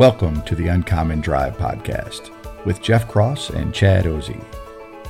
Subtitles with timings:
[0.00, 2.30] Welcome to the Uncommon Drive podcast
[2.64, 4.42] with Jeff Cross and Chad Ozy.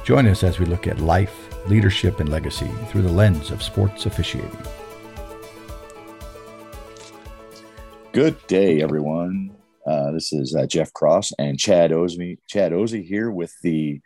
[0.05, 4.07] Join us as we look at life, leadership, and legacy through the lens of sports
[4.07, 4.51] officiating.
[8.11, 9.55] Good day, everyone.
[9.87, 12.39] Uh, this is uh, Jeff Cross and Chad Ozy.
[12.49, 14.01] Chad Ozy here with the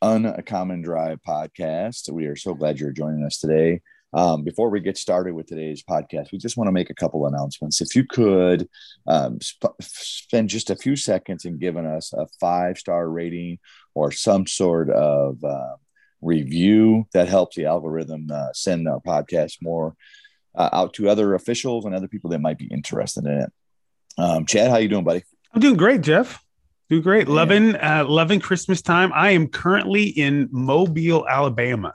[0.00, 2.10] Uncommon Drive podcast.
[2.10, 3.82] We are so glad you're joining us today.
[4.14, 7.26] Um, before we get started with today's podcast, we just want to make a couple
[7.26, 7.80] announcements.
[7.80, 8.68] If you could
[9.08, 13.58] um, sp- spend just a few seconds in giving us a five star rating
[13.92, 15.74] or some sort of uh,
[16.22, 19.96] review, that helps the algorithm uh, send our podcast more
[20.54, 23.52] uh, out to other officials and other people that might be interested in it.
[24.16, 25.24] Um, Chad, how you doing, buddy?
[25.52, 26.40] I'm doing great, Jeff.
[26.88, 27.26] Do great.
[27.26, 27.34] Yeah.
[27.34, 29.10] Loving, uh, loving Christmas time.
[29.12, 31.94] I am currently in Mobile, Alabama.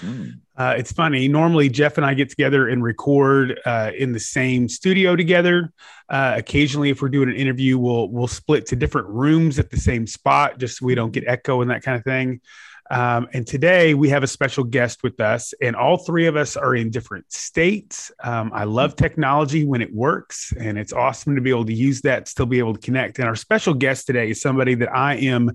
[0.00, 0.40] Mm.
[0.56, 1.28] Uh, it's funny.
[1.28, 5.72] Normally, Jeff and I get together and record uh, in the same studio together.
[6.08, 9.76] Uh, occasionally, if we're doing an interview, we'll we'll split to different rooms at the
[9.76, 12.40] same spot, just so we don't get echo and that kind of thing.
[12.88, 16.56] Um, and today we have a special guest with us, and all three of us
[16.56, 18.12] are in different states.
[18.22, 22.00] Um, I love technology when it works, and it's awesome to be able to use
[22.02, 23.18] that, still be able to connect.
[23.18, 25.50] And our special guest today is somebody that I am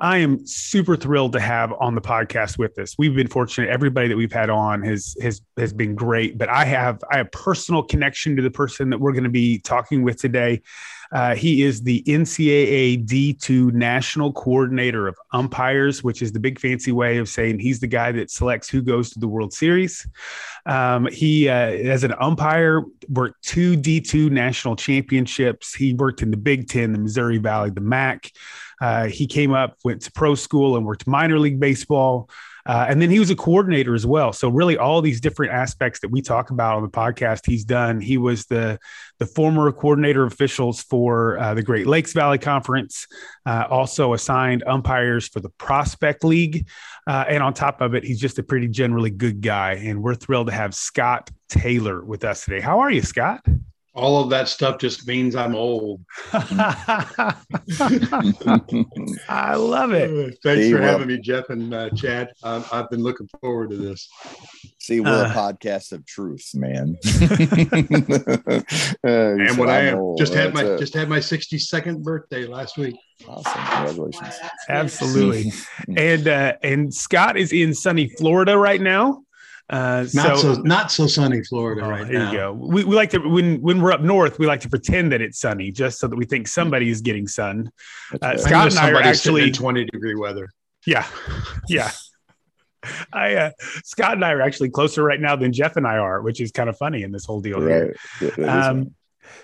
[0.00, 2.94] I am super thrilled to have on the podcast with us.
[2.98, 3.68] We've been fortunate.
[3.68, 7.32] Everybody that we've had on has has has been great, but I have I have
[7.32, 10.62] personal connection to the person that we're going to be talking with today.
[11.12, 16.92] Uh, he is the NCAA D2 National Coordinator of Umpires, which is the big fancy
[16.92, 20.06] way of saying he's the guy that selects who goes to the World Series.
[20.66, 25.74] Um, he, uh, as an umpire, worked two D2 national championships.
[25.74, 28.30] He worked in the Big Ten, the Missouri Valley, the MAC.
[28.80, 32.28] Uh, he came up, went to pro school, and worked minor league baseball.
[32.68, 34.32] Uh, and then he was a coordinator as well.
[34.32, 38.00] So really, all these different aspects that we talk about on the podcast, he's done.
[38.00, 38.78] He was the
[39.18, 43.06] the former coordinator of officials for uh, the Great Lakes Valley Conference,
[43.46, 46.68] uh, also assigned umpires for the Prospect League,
[47.06, 49.72] uh, and on top of it, he's just a pretty generally good guy.
[49.72, 52.60] And we're thrilled to have Scott Taylor with us today.
[52.60, 53.44] How are you, Scott?
[53.98, 56.00] All of that stuff just means I'm old.
[56.32, 57.34] I
[59.56, 60.38] love it.
[60.42, 62.30] Thanks See, for well, having me, Jeff and uh, Chad.
[62.44, 64.08] I've been looking forward to this.
[64.78, 66.96] See, we're uh, a podcast of truth, man.
[69.04, 70.18] uh, and what I am old.
[70.18, 70.78] just had my it.
[70.78, 72.94] just had my 62nd birthday last week.
[73.26, 73.52] Awesome!
[73.52, 74.34] Congratulations.
[74.68, 75.52] Absolutely.
[75.96, 79.22] and uh, and Scott is in sunny Florida right now.
[79.70, 82.32] Uh, not so, so, not so sunny Florida oh, right here now.
[82.32, 82.52] you go.
[82.52, 85.38] We, we like to when when we're up north, we like to pretend that it's
[85.38, 87.70] sunny just so that we think somebody is getting sun.
[88.22, 90.48] Uh, Scott and I are actually twenty degree weather.
[90.86, 91.06] Yeah,
[91.68, 91.90] yeah.
[93.12, 93.50] I uh,
[93.84, 96.50] Scott and I are actually closer right now than Jeff and I are, which is
[96.50, 97.94] kind of funny in this whole deal right.
[98.20, 98.48] here.
[98.48, 98.94] Um,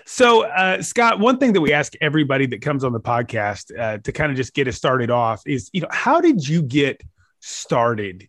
[0.05, 3.99] so, uh, Scott, one thing that we ask everybody that comes on the podcast uh,
[3.99, 7.01] to kind of just get us started off is, you know, how did you get
[7.41, 8.27] started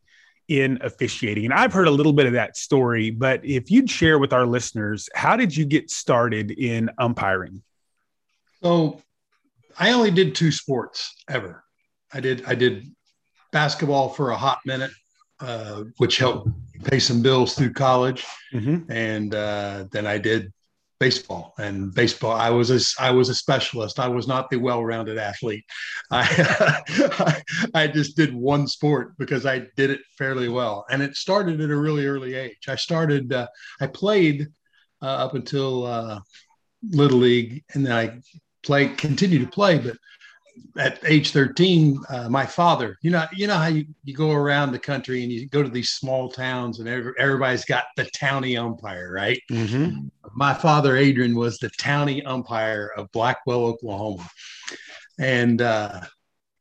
[0.48, 1.44] in officiating.
[1.46, 4.46] And I've heard a little bit of that story, but if you'd share with our
[4.46, 7.62] listeners, how did you get started in umpiring?
[8.62, 9.00] So
[9.78, 11.64] I only did two sports ever.
[12.12, 12.86] I did I did
[13.52, 14.92] basketball for a hot minute,
[15.40, 16.48] uh, which helped
[16.84, 18.90] pay some bills through college, mm-hmm.
[18.90, 20.52] and uh, then I did
[20.98, 21.54] baseball.
[21.58, 23.98] And baseball i was a i was a specialist.
[23.98, 25.64] I was not the well-rounded athlete.
[26.10, 27.42] I
[27.74, 30.84] i just did one sport because i did it fairly well.
[30.90, 32.68] And it started at a really early age.
[32.68, 33.48] I started uh,
[33.80, 34.48] i played
[35.02, 36.20] uh, up until uh,
[36.90, 38.20] little league and then i
[38.62, 39.96] played continue to play but
[40.78, 44.72] at age 13, uh, my father, you know, you know how you, you go around
[44.72, 48.58] the country and you go to these small towns and every, everybody's got the townie
[48.58, 49.40] umpire, right?
[49.50, 50.08] Mm-hmm.
[50.34, 54.28] My father, Adrian, was the townie umpire of Blackwell, Oklahoma.
[55.18, 56.00] And uh,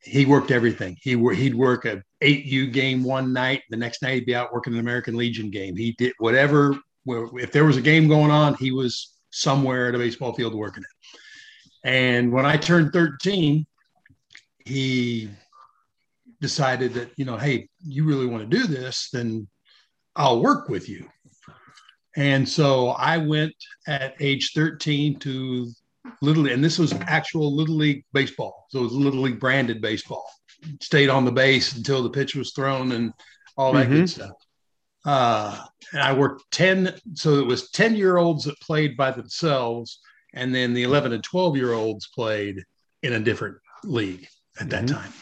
[0.00, 0.96] he worked everything.
[1.02, 3.62] He he'd work a 8U game one night.
[3.68, 5.76] The next night he'd be out working an American Legion game.
[5.76, 6.78] He did whatever.
[7.06, 10.82] If there was a game going on, he was somewhere at a baseball field working
[10.82, 11.18] it.
[11.84, 13.66] And when I turned 13,
[14.66, 15.30] he
[16.40, 19.48] decided that, you know, hey, you really want to do this, then
[20.14, 21.08] I'll work with you.
[22.16, 23.54] And so I went
[23.86, 25.70] at age 13 to
[26.22, 28.66] Little and this was actual Little League baseball.
[28.70, 30.28] So it was Little League branded baseball.
[30.80, 33.12] Stayed on the base until the pitch was thrown and
[33.56, 33.96] all that mm-hmm.
[33.96, 34.32] good stuff.
[35.04, 40.00] Uh, and I worked 10, so it was 10 year olds that played by themselves,
[40.34, 42.64] and then the 11 and 12 year olds played
[43.02, 44.26] in a different league
[44.60, 44.96] at that mm-hmm.
[44.96, 45.12] time.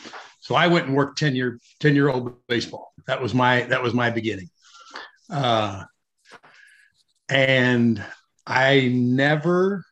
[0.41, 2.93] So I went and worked 10 year 10 year old baseball.
[3.07, 4.51] That was my that was my beginning.
[5.31, 5.85] Uh,
[7.29, 8.05] and
[8.47, 9.85] I never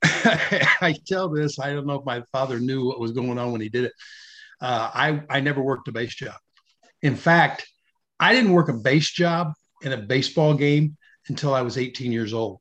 [0.02, 3.60] I tell this, I don't know if my father knew what was going on when
[3.60, 3.92] he did it.
[4.60, 6.36] Uh, I, I never worked a base job.
[7.02, 7.66] In fact,
[8.20, 9.52] I didn't work a base job
[9.82, 10.96] in a baseball game
[11.28, 12.60] until I was 18 years old.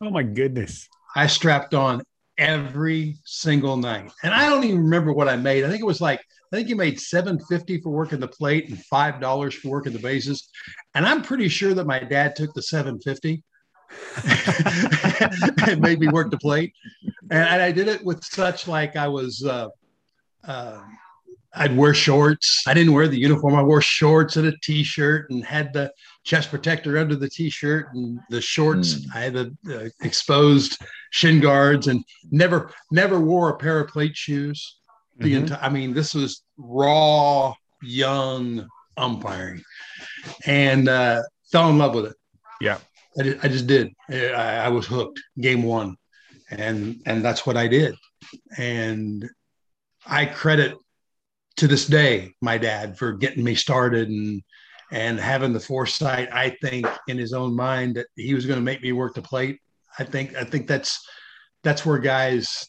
[0.00, 0.88] Oh my goodness.
[1.16, 2.02] I strapped on
[2.38, 4.10] every single night.
[4.22, 5.64] And I don't even remember what I made.
[5.64, 8.78] I think it was like, I think you made 750 for working the plate and
[8.78, 10.48] $5 for working the bases.
[10.94, 13.42] And I'm pretty sure that my dad took the 750
[15.70, 16.72] and made me work the plate.
[17.30, 19.68] And, and, I did it with such like I was, uh,
[20.46, 20.80] uh,
[21.56, 22.64] I'd wear shorts.
[22.66, 23.54] I didn't wear the uniform.
[23.54, 25.92] I wore shorts and a t-shirt and had the
[26.24, 28.94] chest protector under the t-shirt and the shorts.
[28.94, 29.14] Mm.
[29.14, 30.78] I had the, the, exposed
[31.14, 34.80] shin guards and never, never wore a pair of plate shoes.
[35.18, 35.42] The mm-hmm.
[35.42, 38.66] entire, I mean, this was raw, young
[38.96, 39.62] umpiring
[40.44, 41.22] and uh,
[41.52, 42.16] fell in love with it.
[42.60, 42.78] Yeah.
[43.16, 43.92] I, did, I just did.
[44.10, 45.96] I, I was hooked game one,
[46.50, 47.94] and and that's what I did.
[48.58, 49.24] And
[50.04, 50.76] I credit
[51.58, 54.42] to this day my dad for getting me started and
[54.90, 56.28] and having the foresight.
[56.32, 59.22] I think in his own mind that he was going to make me work the
[59.22, 59.60] plate.
[59.98, 61.06] I think I think that's
[61.62, 62.68] that's where guys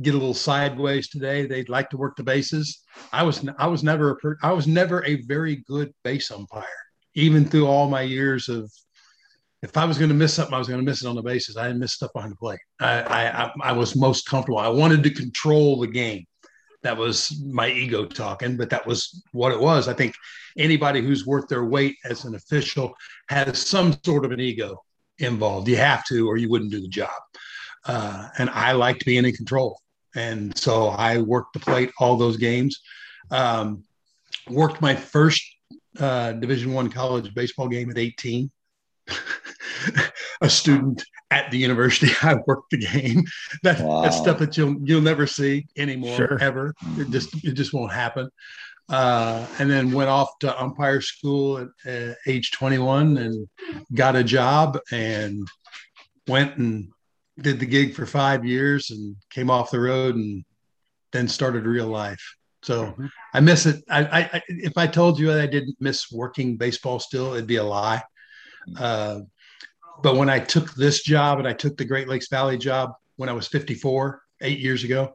[0.00, 1.46] get a little sideways today.
[1.46, 2.82] They'd like to work the bases.
[3.12, 6.64] I was I was never a, I was never a very good base umpire,
[7.14, 8.70] even through all my years of
[9.62, 11.22] if I was going to miss something, I was going to miss it on the
[11.22, 11.56] bases.
[11.56, 12.60] I didn't miss stuff behind the plate.
[12.80, 14.58] I, I, I was most comfortable.
[14.58, 16.24] I wanted to control the game.
[16.84, 19.88] That was my ego talking, but that was what it was.
[19.88, 20.14] I think
[20.56, 22.94] anybody who's worth their weight as an official
[23.30, 24.80] has some sort of an ego
[25.18, 25.68] involved.
[25.68, 27.10] You have to, or you wouldn't do the job.
[27.84, 29.80] Uh, and I liked being in control,
[30.14, 32.80] and so I worked the plate all those games.
[33.30, 33.84] Um,
[34.48, 35.42] worked my first
[35.98, 38.50] uh, Division One college baseball game at 18
[40.40, 42.12] a student at the university.
[42.22, 43.24] I worked the game.
[43.62, 44.02] That, wow.
[44.02, 46.38] That's stuff that you'll you'll never see anymore sure.
[46.40, 46.74] ever.
[46.96, 48.30] It just it just won't happen.
[48.88, 53.46] Uh, and then went off to umpire school at, at age 21 and
[53.94, 55.46] got a job and
[56.26, 56.90] went and
[57.38, 60.44] did the gig for five years and came off the road and
[61.12, 62.22] then started real life.
[62.62, 63.06] So mm-hmm.
[63.34, 63.84] I miss it.
[63.88, 67.64] I, I, if I told you I didn't miss working baseball still, it'd be a
[67.64, 68.02] lie.
[68.76, 69.20] Uh,
[70.02, 73.28] but when I took this job and I took the Great Lakes Valley job when
[73.28, 75.14] I was 54, eight years ago,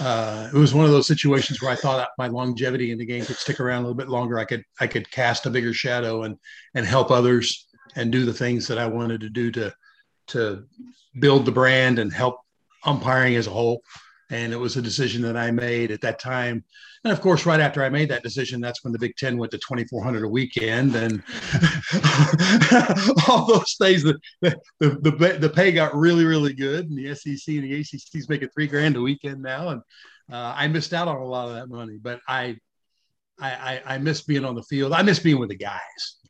[0.00, 3.24] uh, it was one of those situations where I thought my longevity in the game
[3.24, 4.38] could stick around a little bit longer.
[4.38, 6.36] I could I could cast a bigger shadow and
[6.74, 9.72] and help others and do the things that I wanted to do to
[10.28, 10.64] to
[11.20, 12.40] build the brand and help
[12.84, 13.82] umpiring as a whole.
[14.30, 16.64] And it was a decision that I made at that time
[17.04, 19.52] and of course, right after I made that decision, that's when the Big Ten went
[19.52, 21.22] to 2,400 a weekend, and
[23.28, 24.02] all those things.
[24.02, 28.14] The, the the the pay got really really good, and the SEC and the ACC
[28.14, 29.82] is making three grand a weekend now, and
[30.32, 31.98] uh, I missed out on a lot of that money.
[32.00, 32.56] But I,
[33.38, 34.94] I I I miss being on the field.
[34.94, 35.80] I miss being with the guys.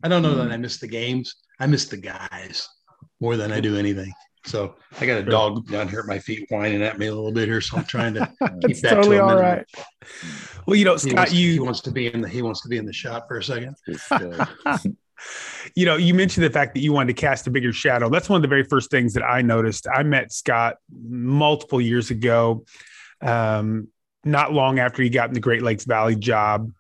[0.03, 0.39] I don't know mm.
[0.39, 1.37] that I miss the games.
[1.61, 2.69] I miss the guys
[3.21, 4.13] more than I do anything.
[4.47, 7.33] So I got a dog down here at my feet whining at me a little
[7.33, 7.61] bit here.
[7.61, 8.27] So I'm trying to
[8.67, 9.65] keep that totally to all right.
[10.67, 12.61] Well, you know, Scott, he wants, you he wants to be in the he wants
[12.63, 13.75] to be in the shot for a second.
[15.75, 18.09] you know, you mentioned the fact that you wanted to cast a bigger shadow.
[18.09, 19.87] That's one of the very first things that I noticed.
[19.93, 22.65] I met Scott multiple years ago,
[23.21, 23.89] um,
[24.25, 26.71] not long after he got in the Great Lakes Valley job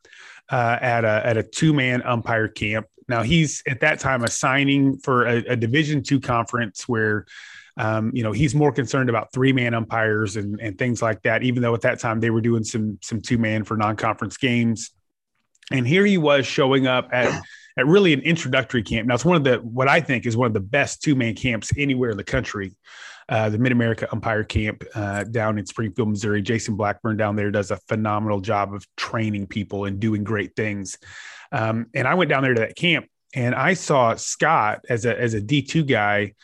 [0.50, 2.86] uh, at a at a two man umpire camp.
[3.08, 7.26] Now he's at that time assigning for a, a Division two conference where
[7.76, 11.42] Um, you know, he's more concerned about three man umpires and, and things like that,
[11.42, 14.36] even though at that time they were doing some some two man for non conference
[14.36, 14.90] games.
[15.70, 17.42] And here he was showing up at
[17.76, 19.08] at really an introductory camp.
[19.08, 21.34] Now it's one of the what I think is one of the best two man
[21.34, 22.72] camps anywhere in the country.
[23.26, 26.42] Uh, the Mid America Umpire Camp uh, down in Springfield, Missouri.
[26.42, 30.98] Jason Blackburn down there does a phenomenal job of training people and doing great things.
[31.50, 35.18] Um, and I went down there to that camp and I saw Scott as a
[35.18, 36.34] as a D two guy,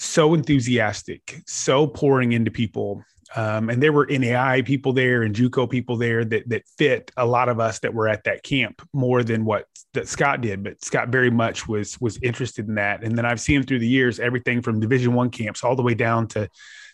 [0.00, 3.04] so enthusiastic, so pouring into people,
[3.36, 7.26] um, and there were NAI people there and JUCO people there that that fit a
[7.26, 10.64] lot of us that were at that camp more than what that Scott did.
[10.64, 13.04] But Scott very much was was interested in that.
[13.04, 15.82] And then I've seen him through the years, everything from Division One camps all the
[15.82, 16.48] way down to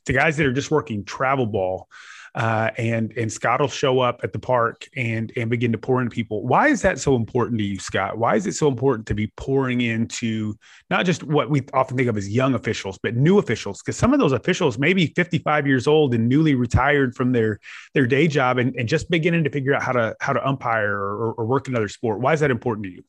[0.07, 1.89] to guys that are just working travel ball
[2.37, 6.03] uh, and and Scott will show up at the park and and begin to pour
[6.03, 6.47] into people.
[6.47, 8.19] Why is that so important to you, Scott?
[8.19, 10.55] Why is it so important to be pouring into
[10.91, 13.81] not just what we often think of as young officials, but new officials?
[13.81, 17.59] Because some of those officials may be 55 years old and newly retired from their
[17.95, 20.93] their day job and, and just beginning to figure out how to how to umpire
[20.93, 22.21] or, or work another sport.
[22.21, 23.03] Why is that important to you?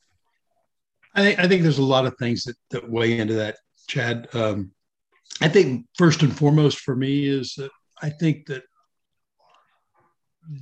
[1.16, 3.58] I think, I think there's a lot of things that, that weigh into that,
[3.88, 4.30] Chad.
[4.34, 4.72] Um,
[5.42, 8.64] I think first and foremost for me is that I think that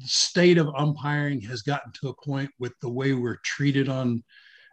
[0.04, 4.24] state of umpiring has gotten to a point with the way we're treated on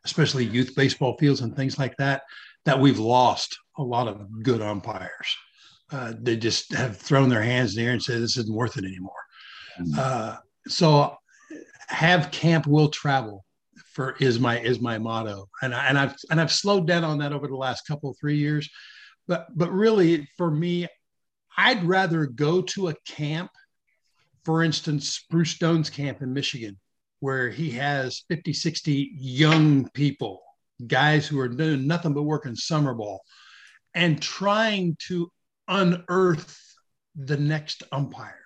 [0.05, 2.23] especially youth baseball fields and things like that
[2.65, 5.37] that we've lost a lot of good umpires.
[5.91, 8.77] Uh, they just have thrown their hands in the air and said this isn't worth
[8.77, 9.13] it anymore.
[9.81, 9.99] Mm-hmm.
[9.99, 10.37] uh,
[10.69, 11.17] so
[11.89, 13.45] have camp will travel
[13.93, 15.49] for is my is my motto.
[15.63, 18.37] And, I, and i've and i've slowed down on that over the last couple three
[18.37, 18.69] years.
[19.27, 20.89] But but really for me
[21.59, 23.51] i'd rather go to a camp
[24.45, 26.79] for instance, Bruce Stone's camp in Michigan,
[27.21, 30.43] where he has 50, 60 young people,
[30.87, 33.23] guys who are doing nothing but working summer ball
[33.95, 35.31] and trying to
[35.69, 36.61] unearth
[37.15, 38.39] the next umpire.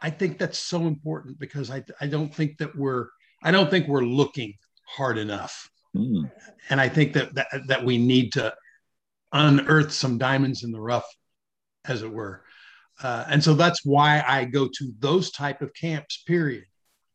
[0.00, 3.06] I think that's so important because I, I don't think that we're
[3.42, 4.54] I don't think we're looking
[4.86, 5.68] hard enough.
[5.96, 6.30] Mm.
[6.70, 8.54] And I think that, that that we need to
[9.32, 11.06] unearth some diamonds in the rough,
[11.86, 12.43] as it were.
[13.04, 16.22] Uh, and so that's why I go to those type of camps.
[16.26, 16.64] Period.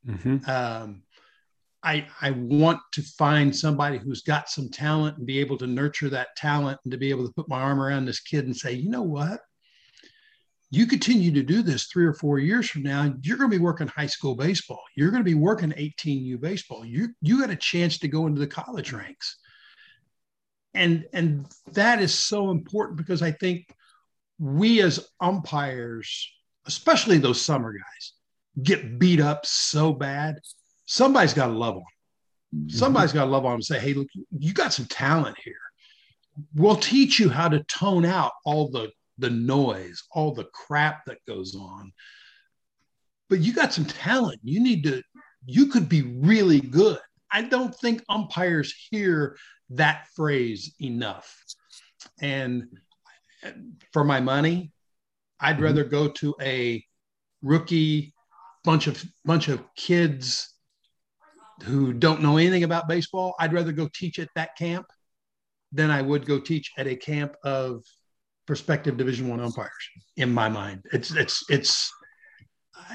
[0.08, 0.48] Mm-hmm.
[0.48, 1.02] Um,
[1.82, 6.10] I I want to find somebody who's got some talent and be able to nurture
[6.10, 8.74] that talent and to be able to put my arm around this kid and say,
[8.74, 9.40] you know what,
[10.70, 13.64] you continue to do this three or four years from now, you're going to be
[13.64, 14.84] working high school baseball.
[14.96, 16.86] You're going to be working 18U baseball.
[16.86, 19.40] You you got a chance to go into the college ranks.
[20.76, 23.74] And and that is so important because I think
[24.40, 26.32] we as umpires,
[26.66, 28.14] especially those summer guys,
[28.64, 30.40] get beat up so bad.
[30.86, 31.84] Somebody's got to love them.
[32.56, 32.70] Mm-hmm.
[32.70, 35.54] Somebody's got to love them and say, hey, look, you got some talent here.
[36.56, 41.20] We'll teach you how to tone out all the, the noise, all the crap that
[41.28, 41.92] goes on.
[43.30, 44.40] But you got some talent.
[44.44, 45.04] You need to,
[45.46, 46.98] you could be really good.
[47.32, 49.38] I don't think umpires hear
[49.72, 51.38] that phrase enough.
[52.22, 52.64] And
[53.94, 54.72] for my money,
[55.40, 55.64] I'd mm-hmm.
[55.64, 56.84] rather go to a
[57.42, 58.14] rookie
[58.64, 60.54] bunch of bunch of kids
[61.64, 63.36] who don't know anything about baseball.
[63.40, 64.86] I'd rather go teach at that camp
[65.72, 67.84] than I would go teach at a camp of
[68.48, 69.72] prospective Division One umpires.
[70.18, 71.92] In my mind, it's it's it's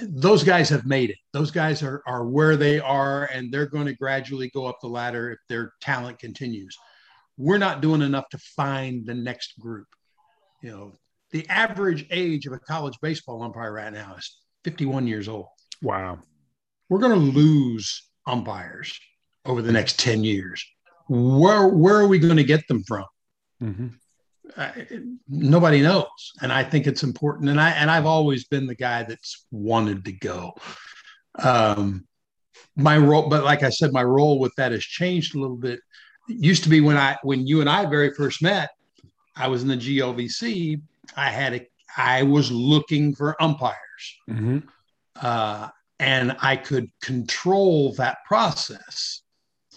[0.03, 1.19] those guys have made it.
[1.33, 4.89] Those guys are are where they are, and they're going to gradually go up the
[4.89, 6.77] ladder if their talent continues.
[7.37, 9.89] We're not doing enough to find the next group
[10.65, 10.93] you know,
[11.31, 15.49] the average age of a college baseball umpire right now is 51 years old.
[15.83, 16.21] Wow.
[16.89, 18.99] We're going to lose umpires
[19.45, 20.65] over the next 10 years.
[21.07, 23.05] Where, where are we going to get them from?
[23.63, 23.89] Mm-hmm.
[24.57, 24.71] Uh,
[25.29, 26.33] nobody knows.
[26.41, 27.51] And I think it's important.
[27.51, 30.55] And I, and I've always been the guy that's wanted to go.
[31.39, 32.07] Um,
[32.75, 35.81] my role, but like I said, my role with that has changed a little bit.
[36.31, 38.71] It used to be when I, when you and I very first met,
[39.37, 40.81] I was in the GLVC,
[41.17, 43.77] I had a, I was looking for umpires,
[44.29, 44.59] mm-hmm.
[45.21, 49.21] uh, and I could control that process.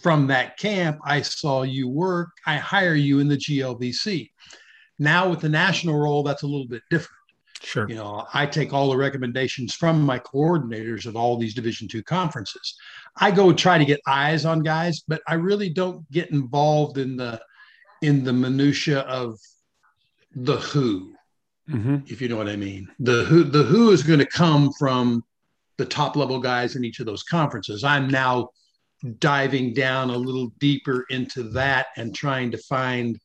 [0.01, 2.29] From that camp, I saw you work.
[2.45, 4.29] I hire you in the GLVC.
[4.99, 7.17] Now with the national role, that's a little bit different.
[7.61, 7.89] Sure.
[7.89, 12.03] You know, I take all the recommendations from my coordinators of all these Division two
[12.03, 12.77] conferences.
[13.15, 17.17] I go try to get eyes on guys, but I really don't get involved in
[17.17, 17.41] the
[18.01, 19.39] in the minutia of
[20.35, 21.13] the who,
[21.69, 21.97] mm-hmm.
[22.07, 22.87] if you know what I mean.
[22.99, 25.23] The who the who is going to come from
[25.77, 27.83] the top level guys in each of those conferences.
[27.83, 28.49] I'm now
[29.19, 33.19] diving down a little deeper into that and trying to find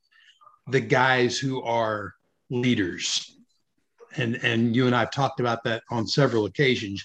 [0.68, 2.12] the guys who are
[2.50, 3.36] leaders.
[4.16, 7.02] And, and you and I have talked about that on several occasions.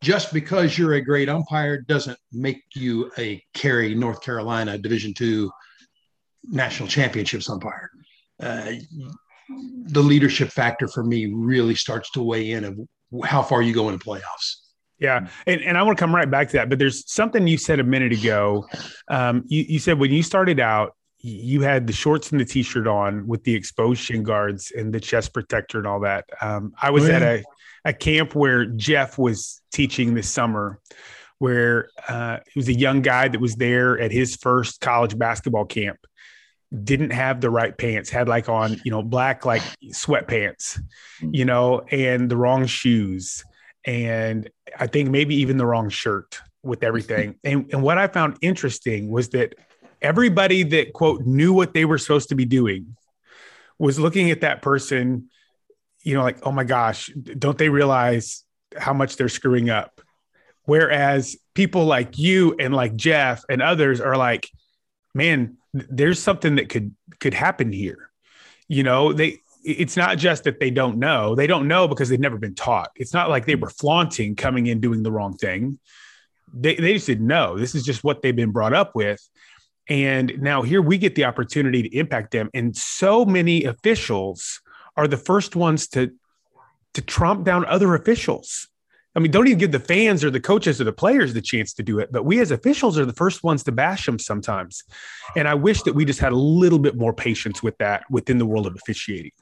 [0.00, 5.50] Just because you're a great umpire doesn't make you a Cary, North Carolina Division two
[6.48, 7.90] national championships umpire.
[8.40, 8.72] Uh,
[9.84, 12.78] the leadership factor for me really starts to weigh in of
[13.24, 14.56] how far you go into playoffs.
[14.98, 15.28] Yeah.
[15.46, 16.68] And, and I want to come right back to that.
[16.68, 18.66] But there's something you said a minute ago.
[19.08, 22.86] Um, you, you said when you started out, you had the shorts and the t-shirt
[22.86, 26.24] on with the exposed shin guards and the chest protector and all that.
[26.40, 27.16] Um, I was oh, yeah.
[27.16, 27.44] at a,
[27.86, 30.80] a camp where Jeff was teaching this summer,
[31.38, 35.64] where uh, he was a young guy that was there at his first college basketball
[35.64, 35.98] camp.
[36.84, 40.80] Didn't have the right pants, had like on, you know, black like sweatpants,
[41.20, 41.34] mm.
[41.34, 43.44] you know, and the wrong shoes.
[43.84, 47.36] And I think maybe even the wrong shirt with everything.
[47.44, 49.54] And, and what I found interesting was that
[50.02, 52.96] everybody that quote knew what they were supposed to be doing
[53.78, 55.28] was looking at that person
[56.02, 58.44] you know like oh my gosh don't they realize
[58.76, 60.00] how much they're screwing up
[60.64, 64.48] whereas people like you and like jeff and others are like
[65.18, 68.10] man there's something that could could happen here.
[68.68, 71.34] You know they it's not just that they don't know.
[71.34, 72.90] They don't know because they've never been taught.
[72.96, 75.78] It's not like they were flaunting coming in doing the wrong thing.
[76.54, 77.58] They, they just didn't know.
[77.58, 79.20] This is just what they've been brought up with.
[79.88, 82.48] And now here we get the opportunity to impact them.
[82.54, 84.60] And so many officials
[84.96, 86.12] are the first ones to
[86.94, 88.68] to trump down other officials.
[89.18, 91.72] I mean, don't even give the fans or the coaches or the players the chance
[91.74, 94.84] to do it, but we as officials are the first ones to bash them sometimes.
[95.34, 98.38] And I wish that we just had a little bit more patience with that within
[98.38, 99.32] the world of officiating.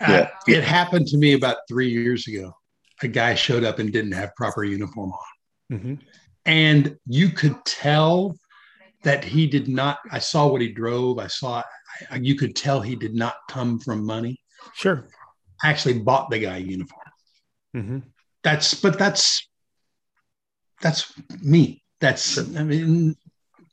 [0.00, 2.52] Uh, it happened to me about three years ago.
[3.04, 5.78] A guy showed up and didn't have proper uniform on.
[5.78, 5.94] Mm-hmm.
[6.44, 8.36] And you could tell
[9.04, 11.60] that he did not i saw what he drove i saw
[12.08, 14.38] I, you could tell he did not come from money
[14.74, 15.08] sure
[15.60, 17.01] I actually bought the guy a uniform
[17.74, 17.98] mm-hmm.
[18.42, 19.48] that's but that's
[20.80, 21.82] that's me.
[22.00, 23.16] That's i mean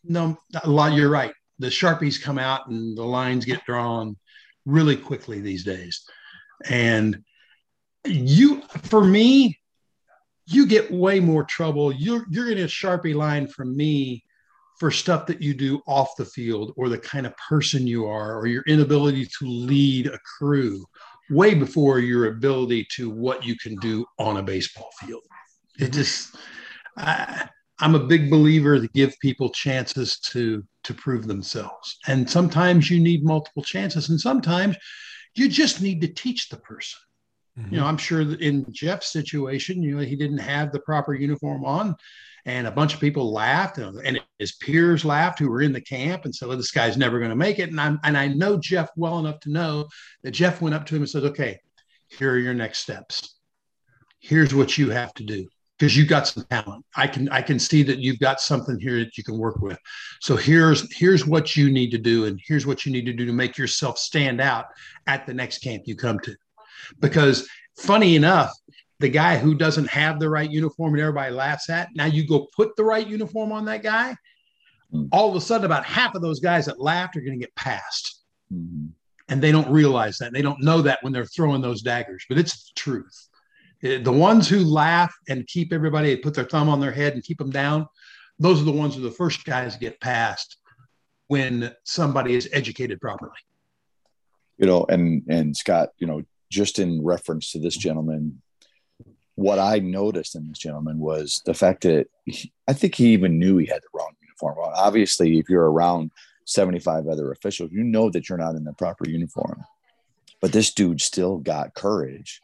[0.03, 1.33] no a lot you're right.
[1.59, 4.15] The sharpies come out and the lines get drawn
[4.65, 6.03] really quickly these days.
[6.69, 7.23] And
[8.05, 9.59] you for me
[10.45, 11.91] you get way more trouble.
[11.91, 14.23] You're you're getting a sharpie line from me
[14.79, 18.39] for stuff that you do off the field or the kind of person you are
[18.39, 20.85] or your inability to lead a crew
[21.29, 25.23] way before your ability to what you can do on a baseball field.
[25.79, 26.35] It just,
[26.97, 27.47] I,
[27.79, 32.99] I'm a big believer to give people chances to to prove themselves, and sometimes you
[32.99, 34.77] need multiple chances, and sometimes
[35.35, 36.99] you just need to teach the person.
[37.59, 37.73] Mm-hmm.
[37.73, 41.65] You know, I'm sure in Jeff's situation, you know, he didn't have the proper uniform
[41.65, 41.95] on
[42.45, 46.23] and a bunch of people laughed and his peers laughed who were in the camp
[46.23, 47.69] and said well, this guy's never going to make it.
[47.69, 49.89] And i and i know jeff well enough to know
[50.23, 51.59] that jeff went up to him and said okay
[52.09, 53.35] here are your next steps.
[54.19, 56.83] Here's what you have to do because you've got some talent.
[56.95, 59.77] I can i can see that you've got something here that you can work with.
[60.19, 63.25] So here's here's what you need to do and here's what you need to do
[63.25, 64.65] to make yourself stand out
[65.07, 66.35] at the next camp you come to
[66.99, 67.47] because
[67.77, 68.51] funny enough
[68.99, 71.89] the guy who doesn't have the right uniform and everybody laughs at.
[71.95, 74.15] Now you go put the right uniform on that guy.
[74.93, 75.07] Mm-hmm.
[75.11, 77.55] All of a sudden, about half of those guys that laughed are going to get
[77.55, 78.23] passed.
[78.53, 78.87] Mm-hmm.
[79.29, 80.33] And they don't realize that.
[80.33, 83.29] They don't know that when they're throwing those daggers, but it's the truth.
[83.83, 87.23] Eh, the ones who laugh and keep everybody, put their thumb on their head and
[87.23, 87.87] keep them down,
[88.39, 90.57] those are the ones who are the first guys to get passed
[91.27, 93.31] when somebody is educated properly.
[94.57, 98.41] You know, and and Scott, you know, just in reference to this gentleman,
[99.35, 103.39] what I noticed in this gentleman was the fact that he, I think he even
[103.39, 104.73] knew he had the wrong uniform on.
[104.75, 106.11] Obviously, if you're around
[106.45, 109.63] 75 other officials, you know that you're not in the proper uniform.
[110.41, 112.41] But this dude still got courage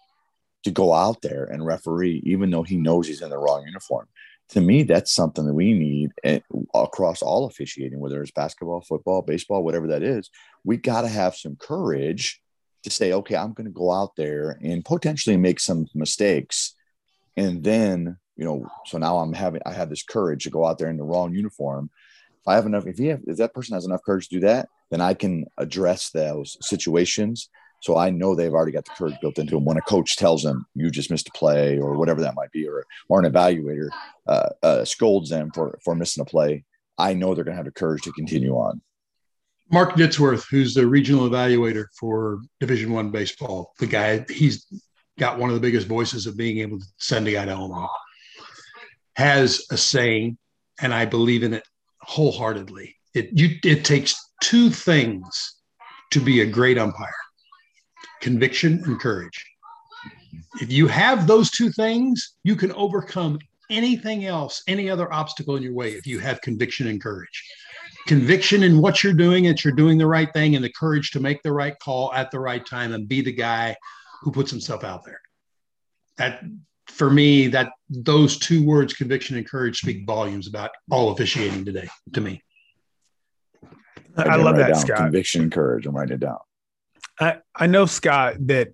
[0.63, 4.07] to go out there and referee, even though he knows he's in the wrong uniform.
[4.49, 6.39] To me, that's something that we need eh,
[6.73, 10.29] across all officiating, whether it's basketball, football, baseball, whatever that is.
[10.63, 12.41] We got to have some courage
[12.85, 16.73] to say, okay, I'm going to go out there and potentially make some mistakes.
[17.37, 20.77] And then you know so now i'm having i have this courage to go out
[20.77, 21.89] there in the wrong uniform.
[22.41, 24.47] If i have enough if he have, if that person has enough courage to do
[24.47, 27.49] that then i can address those situations.
[27.81, 30.43] So i know they've already got the courage built into them when a coach tells
[30.43, 33.89] them you just missed a play or whatever that might be or or an evaluator
[34.27, 36.63] uh, uh, scolds them for for missing a play
[36.97, 38.81] i know they're going to have the courage to continue on
[39.71, 44.65] mark Ditsworth, who's the regional evaluator for division one baseball the guy he's
[45.17, 47.87] got one of the biggest voices of being able to send a guy to Omaha,
[49.15, 50.37] has a saying,
[50.81, 51.63] and I believe in it
[52.01, 52.95] wholeheartedly.
[53.13, 55.55] It you it takes two things
[56.11, 57.13] to be a great umpire.
[58.21, 59.45] conviction and courage.
[60.61, 65.63] If you have those two things, you can overcome anything else, any other obstacle in
[65.63, 67.43] your way if you have conviction and courage.
[68.07, 71.19] Conviction in what you're doing, that you're doing the right thing, and the courage to
[71.19, 73.75] make the right call at the right time and be the guy
[74.21, 75.21] who puts himself out there.
[76.17, 76.43] That
[76.87, 81.89] for me, that those two words, conviction and courage, speak volumes about all officiating today
[82.13, 82.41] to me.
[84.17, 84.97] I, love that, Scott.
[84.97, 85.85] Conviction and courage.
[85.85, 86.37] I'm writing it down.
[87.19, 88.69] I, I know, Scott, that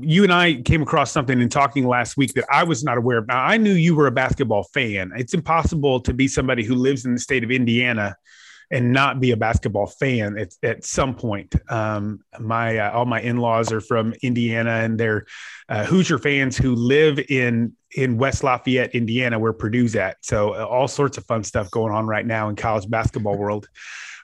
[0.00, 3.18] you and I came across something in talking last week that I was not aware
[3.18, 3.28] of.
[3.28, 5.12] Now, I knew you were a basketball fan.
[5.16, 8.16] It's impossible to be somebody who lives in the state of Indiana
[8.70, 11.54] and not be a basketball fan at, at some point.
[11.70, 15.26] Um, my uh, all my in-laws are from Indiana, and they're
[15.68, 20.16] uh, Hoosier fans who live in in West Lafayette, Indiana, where Purdue's at.
[20.22, 23.68] So uh, all sorts of fun stuff going on right now in college basketball world.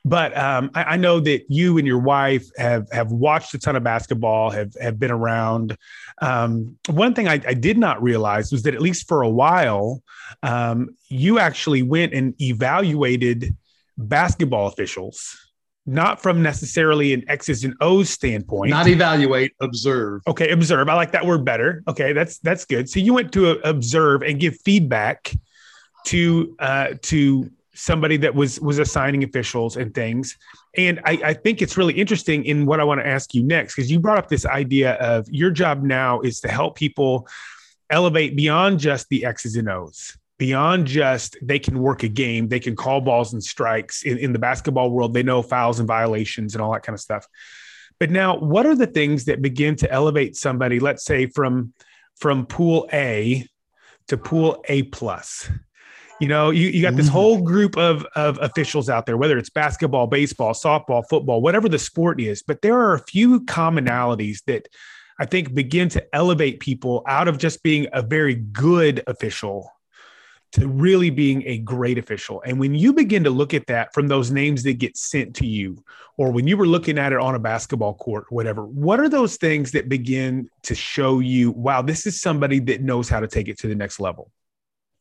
[0.05, 3.77] But um, I, I, know that you and your wife have have watched a ton
[3.77, 5.77] of basketball, have have been around.
[6.21, 10.03] Um, one thing I, I, did not realize was that at least for a while,
[10.43, 13.57] um, you actually went and evaluated
[13.97, 15.37] basketball officials,
[15.85, 18.71] not from necessarily an X's and O's standpoint.
[18.71, 20.23] Not evaluate, observe.
[20.27, 20.89] Okay, observe.
[20.89, 21.83] I like that word better.
[21.89, 22.89] Okay, that's that's good.
[22.89, 25.33] So you went to uh, observe and give feedback
[26.07, 30.37] to uh, to somebody that was was assigning officials and things.
[30.77, 33.75] And I, I think it's really interesting in what I want to ask you next,
[33.75, 37.27] because you brought up this idea of your job now is to help people
[37.91, 42.59] elevate beyond just the X's and O's, beyond just they can work a game, they
[42.59, 44.03] can call balls and strikes.
[44.03, 47.01] In, in the basketball world, they know fouls and violations and all that kind of
[47.01, 47.29] stuff.
[48.01, 51.75] But now, what are the things that begin to elevate somebody, let's say from
[52.19, 53.47] from pool A
[54.09, 55.49] to pool A plus?
[56.19, 59.51] You know, you, you got this whole group of, of officials out there, whether it's
[59.51, 62.43] basketball, baseball, softball, football, whatever the sport is.
[62.43, 64.67] But there are a few commonalities that
[65.21, 69.71] I think begin to elevate people out of just being a very good official
[70.53, 72.43] to really being a great official.
[72.45, 75.47] And when you begin to look at that from those names that get sent to
[75.47, 75.83] you,
[76.19, 79.37] or when you were looking at it on a basketball court, whatever, what are those
[79.37, 83.49] things that begin to show you, wow, this is somebody that knows how to take
[83.49, 84.31] it to the next level?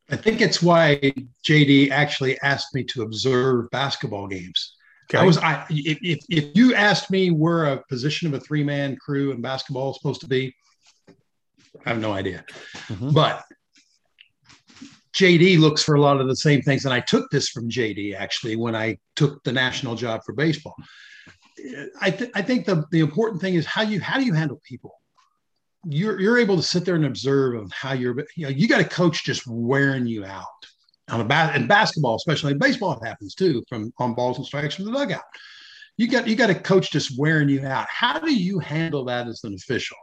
[0.10, 1.14] I think it's why
[1.46, 4.76] JD actually asked me to observe basketball games.
[5.10, 5.22] Okay.
[5.22, 8.64] I was I if, if, if you asked me where a position of a three
[8.64, 10.56] man crew in basketball is supposed to be,
[11.86, 12.46] I have no idea.
[12.88, 13.12] Mm-hmm.
[13.12, 13.44] But
[15.14, 18.16] JD looks for a lot of the same things, and I took this from JD
[18.16, 20.76] actually when I took the national job for baseball.
[22.00, 24.62] I, th- I think the, the important thing is how you how do you handle
[24.68, 24.94] people?
[25.86, 28.82] You're you're able to sit there and observe of how you're you know you got
[28.82, 30.46] a coach just wearing you out
[31.10, 34.46] on a bat and basketball especially in baseball it happens too from on balls and
[34.46, 35.24] strikes from the dugout.
[35.98, 37.88] You got you got a coach just wearing you out.
[37.90, 39.98] How do you handle that as an official?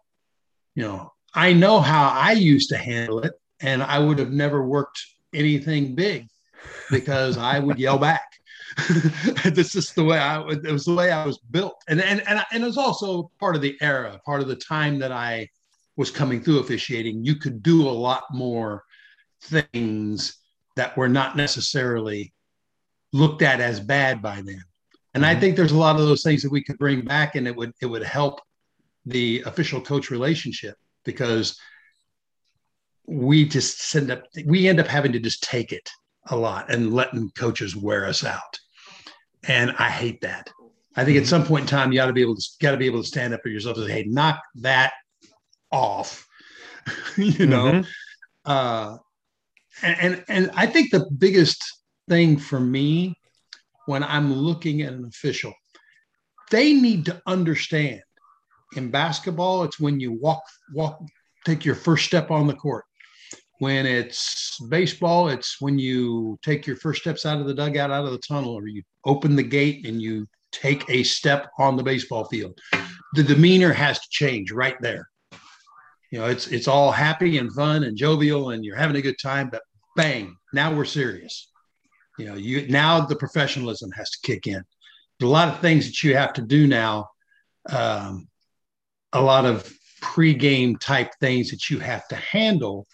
[0.74, 4.64] You know i know how i used to handle it and i would have never
[4.64, 6.26] worked anything big
[6.90, 8.28] because i would yell back
[9.44, 11.82] this is the way I it was the way I was built.
[11.88, 14.98] And and and, and it was also part of the era, part of the time
[15.00, 15.48] that I
[15.96, 18.84] was coming through officiating, you could do a lot more
[19.42, 20.36] things
[20.76, 22.32] that were not necessarily
[23.12, 24.62] looked at as bad by them.
[25.14, 25.40] And I mm-hmm.
[25.40, 27.72] think there's a lot of those things that we could bring back and it would
[27.82, 28.40] it would help
[29.06, 31.58] the official coach relationship because
[33.08, 35.88] we just end up we end up having to just take it
[36.30, 38.58] a lot and letting coaches wear us out.
[39.44, 40.50] And I hate that.
[40.94, 41.28] I think at mm-hmm.
[41.28, 43.08] some point in time you got to be able to got to be able to
[43.08, 44.92] stand up for yourself and say, "Hey, knock that
[45.72, 46.26] off,
[47.16, 47.72] you know.
[47.72, 47.90] Mm-hmm.
[48.44, 48.96] Uh,
[49.82, 51.62] and, and and I think the biggest
[52.08, 53.14] thing for me
[53.86, 55.54] when I'm looking at an official,
[56.50, 58.02] they need to understand.
[58.76, 60.42] In basketball, it's when you walk
[60.74, 61.00] walk
[61.46, 62.84] take your first step on the court.
[63.58, 68.04] When it's baseball, it's when you take your first steps out of the dugout, out
[68.04, 71.82] of the tunnel, or you open the gate and you take a step on the
[71.82, 72.58] baseball field.
[73.14, 75.08] The demeanor has to change right there.
[76.10, 79.18] You know it's it's all happy and fun and jovial and you're having a good
[79.22, 79.62] time but
[79.94, 81.50] bang now we're serious.
[82.18, 84.62] You know you now the professionalism has to kick in.
[85.18, 87.08] There's a lot of things that you have to do now
[87.68, 88.28] um,
[89.12, 92.86] a lot of pre-game type things that you have to handle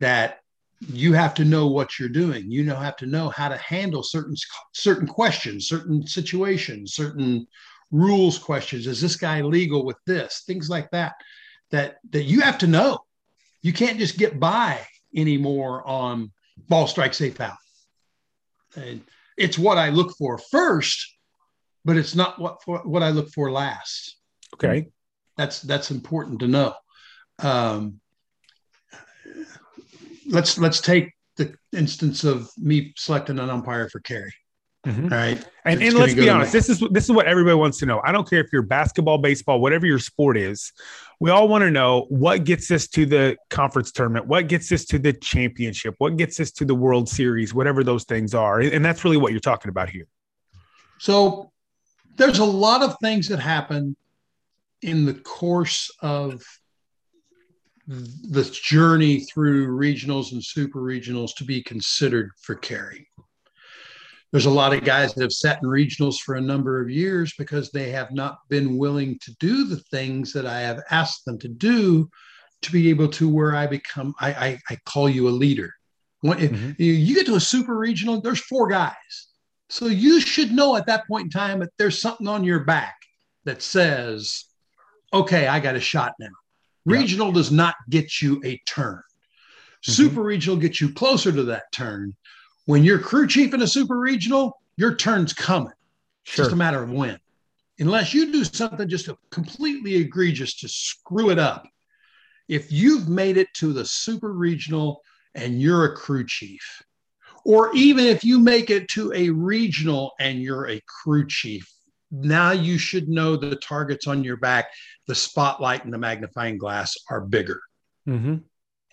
[0.00, 0.38] that
[0.80, 4.02] you have to know what you're doing you know have to know how to handle
[4.02, 4.34] certain
[4.72, 7.46] certain questions certain situations certain
[7.90, 11.14] rules questions is this guy legal with this things like that
[11.70, 12.98] that that you have to know.
[13.62, 16.32] You can't just get by anymore on
[16.68, 17.56] ball strike safe out.
[18.76, 19.02] And
[19.36, 21.16] it's what I look for first,
[21.84, 24.16] but it's not what for, what I look for last.
[24.54, 24.86] Okay.
[25.36, 26.74] That's that's important to know.
[27.40, 28.00] Um,
[30.28, 34.32] let's let's take the instance of me selecting an umpire for Cary.
[34.86, 35.04] Mm-hmm.
[35.04, 35.44] All right.
[35.64, 38.00] And, and let's be honest, this is this is what everybody wants to know.
[38.04, 40.72] I don't care if you're basketball, baseball, whatever your sport is.
[41.20, 44.84] We all want to know what gets us to the conference tournament, what gets us
[44.86, 48.60] to the championship, what gets us to the World Series, whatever those things are.
[48.60, 50.06] And that's really what you're talking about here.
[50.98, 51.50] So
[52.16, 53.96] there's a lot of things that happen
[54.80, 56.42] in the course of
[57.88, 63.08] the journey through regionals and super regionals to be considered for Cary.
[64.30, 67.32] There's a lot of guys that have sat in regionals for a number of years
[67.38, 71.38] because they have not been willing to do the things that I have asked them
[71.38, 72.10] to do
[72.60, 75.72] to be able to where I become, I, I, I call you a leader.
[76.20, 76.82] When, mm-hmm.
[76.82, 79.28] you get to a super regional, there's four guys.
[79.70, 82.96] So you should know at that point in time that there's something on your back
[83.44, 84.44] that says,
[85.14, 86.28] okay, I got a shot now.
[86.90, 88.96] Regional does not get you a turn.
[88.96, 89.92] Mm-hmm.
[89.92, 92.14] Super regional gets you closer to that turn.
[92.66, 95.72] When you're crew chief in a super regional, your turn's coming.
[96.24, 96.44] Sure.
[96.44, 97.18] Just a matter of when.
[97.78, 101.66] Unless you do something just completely egregious to screw it up.
[102.48, 105.02] If you've made it to the super regional
[105.34, 106.82] and you're a crew chief,
[107.44, 111.70] or even if you make it to a regional and you're a crew chief,
[112.10, 114.66] now you should know the targets on your back,
[115.06, 117.60] the spotlight and the magnifying glass are bigger.
[118.08, 118.36] Mm-hmm.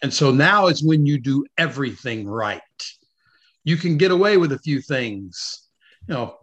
[0.03, 2.61] And so now is when you do everything right.
[3.63, 5.69] You can get away with a few things.
[6.07, 6.37] You know,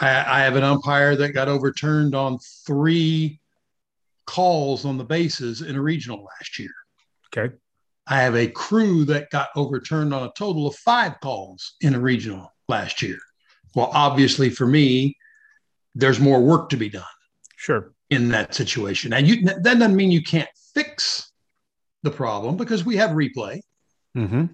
[0.00, 3.40] I, I have an umpire that got overturned on three
[4.26, 6.72] calls on the bases in a regional last year.
[7.36, 7.54] Okay.
[8.06, 12.00] I have a crew that got overturned on a total of five calls in a
[12.00, 13.18] regional last year.
[13.74, 15.16] Well, obviously for me,
[15.94, 17.04] there's more work to be done.
[17.56, 17.92] Sure.
[18.10, 19.12] In that situation.
[19.12, 21.32] And you that doesn't mean you can't fix
[22.02, 23.60] the problem because we have replay.
[24.16, 24.46] Mm-hmm.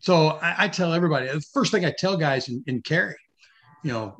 [0.00, 3.14] So I, I, tell everybody the first thing I tell guys in, in Cary,
[3.84, 4.16] you know,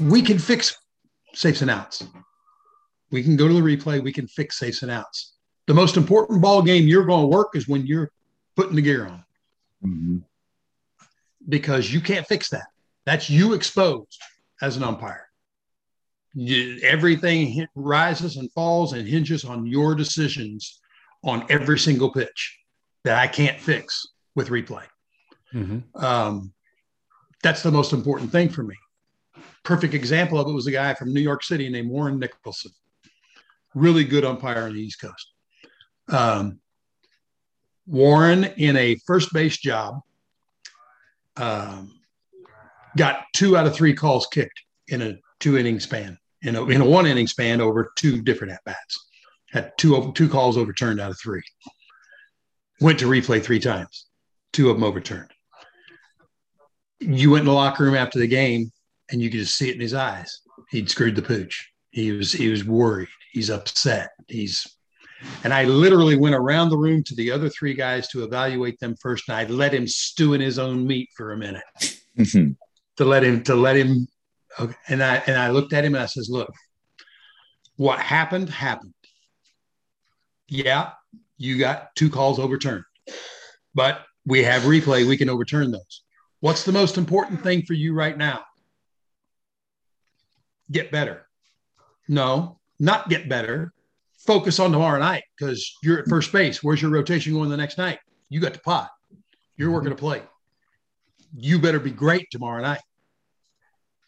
[0.00, 0.76] we can fix
[1.34, 2.04] safes and outs.
[3.10, 5.34] We can go to the replay, we can fix safes and outs.
[5.66, 8.10] The most important ball game you're going to work is when you're
[8.56, 9.24] putting the gear on.
[9.84, 10.18] Mm-hmm.
[11.48, 12.66] Because you can't fix that.
[13.04, 14.18] That's you exposed
[14.62, 15.28] as an umpire.
[16.34, 20.80] You, everything rises and falls and hinges on your decisions
[21.24, 22.58] on every single pitch
[23.04, 24.84] that I can't fix with replay.
[25.54, 26.04] Mm-hmm.
[26.04, 26.52] Um,
[27.42, 28.74] that's the most important thing for me.
[29.62, 32.72] Perfect example of it was a guy from New York City named Warren Nicholson,
[33.74, 35.32] really good umpire on the East Coast.
[36.08, 36.60] Um,
[37.86, 40.00] Warren, in a first base job,
[41.36, 41.95] um,
[42.96, 46.80] got two out of three calls kicked in a two inning span, in a, in
[46.80, 49.08] a one inning span over two different at bats.
[49.50, 51.42] Had two two calls overturned out of three.
[52.80, 54.06] Went to replay three times,
[54.52, 55.30] two of them overturned.
[57.00, 58.70] You went in the locker room after the game,
[59.10, 60.40] and you could just see it in his eyes.
[60.70, 61.70] He'd screwed the pooch.
[61.90, 63.08] He was he was worried.
[63.32, 64.10] He's upset.
[64.26, 64.66] He's
[65.44, 68.96] and I literally went around the room to the other three guys to evaluate them
[69.00, 71.62] first, and I let him stew in his own meat for a minute
[72.18, 72.52] mm-hmm.
[72.96, 74.08] To let him to let him.
[74.58, 74.74] Okay.
[74.88, 76.52] And I and I looked at him and I says, "Look,
[77.76, 78.94] what happened happened.
[80.48, 80.92] Yeah,
[81.38, 82.84] you got two calls overturned,
[83.74, 85.06] but we have replay.
[85.06, 86.02] We can overturn those.
[86.40, 88.44] What's the most important thing for you right now?
[90.70, 91.26] Get better.
[92.08, 93.72] No, not get better
[94.26, 96.62] focus on tomorrow night because you're at first base.
[96.62, 97.98] Where's your rotation going the next night?
[98.28, 98.90] You got the pot.
[99.56, 99.98] You're working mm-hmm.
[99.98, 100.22] a plate.
[101.38, 102.80] You better be great tomorrow night.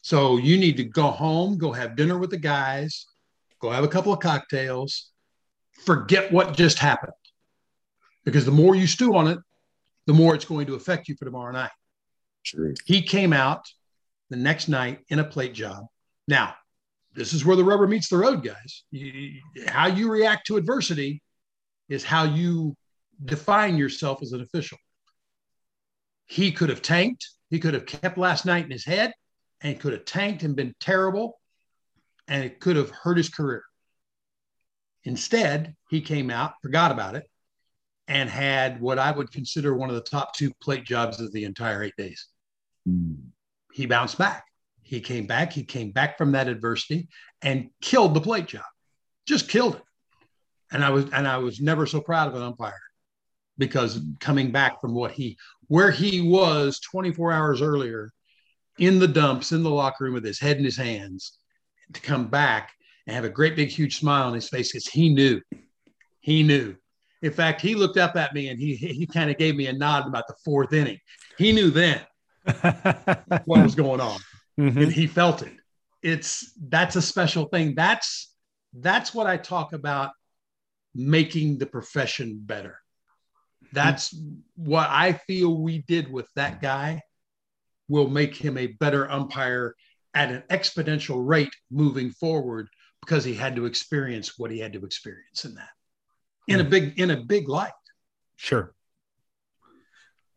[0.09, 3.05] So you need to go home, go have dinner with the guys,
[3.61, 5.11] go have a couple of cocktails,
[5.85, 7.12] forget what just happened.
[8.25, 9.38] Because the more you stew on it,
[10.07, 11.73] the more it's going to affect you for tomorrow night.
[12.42, 12.73] True.
[12.87, 13.66] He came out
[14.31, 15.85] the next night in a plate job.
[16.27, 16.55] Now,
[17.14, 18.85] this is where the rubber meets the road, guys.
[18.90, 21.21] You, how you react to adversity
[21.90, 22.75] is how you
[23.23, 24.79] define yourself as an official.
[26.25, 27.29] He could have tanked.
[27.51, 29.12] He could have kept last night in his head
[29.61, 31.40] and could have tanked and been terrible,
[32.27, 33.64] and it could have hurt his career.
[35.05, 37.25] Instead, he came out, forgot about it,
[38.07, 41.44] and had what I would consider one of the top two plate jobs of the
[41.44, 42.27] entire eight days.
[42.88, 43.16] Mm.
[43.73, 44.44] He bounced back.
[44.83, 45.53] He came back.
[45.53, 47.09] He came back from that adversity
[47.42, 48.64] and killed the plate job,
[49.27, 49.83] just killed it.
[50.73, 52.81] And I was and I was never so proud of an umpire
[53.59, 58.11] because coming back from what he where he was 24 hours earlier
[58.78, 61.38] in the dumps in the locker room with his head in his hands
[61.92, 62.72] to come back
[63.06, 65.40] and have a great big huge smile on his face because he knew,
[66.20, 66.76] he knew.
[67.22, 69.72] In fact, he looked up at me and he he kind of gave me a
[69.72, 70.98] nod about the fourth inning.
[71.36, 72.00] He knew then
[73.44, 74.20] what was going on,
[74.58, 74.78] mm-hmm.
[74.78, 75.52] and he felt it.
[76.02, 77.74] It's that's a special thing.
[77.74, 78.32] That's
[78.72, 80.12] that's what I talk about
[80.94, 82.78] making the profession better.
[83.72, 84.14] That's
[84.54, 87.02] what I feel we did with that guy
[87.88, 89.74] will make him a better umpire
[90.14, 92.68] at an exponential rate moving forward
[93.01, 95.70] because he had to experience what he had to experience in that.
[96.46, 96.70] In a hmm.
[96.70, 97.72] big in a big light.
[98.37, 98.72] Sure.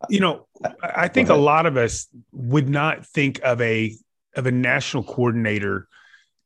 [0.09, 0.47] You know
[0.83, 3.95] i think a lot of us would not think of a
[4.35, 5.87] of a national coordinator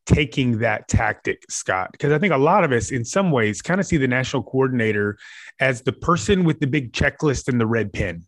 [0.06, 3.80] taking that tactic scott because i think a lot of us in some ways kind
[3.80, 5.18] of see the national coordinator
[5.60, 8.24] as the person with the big checklist and the red pen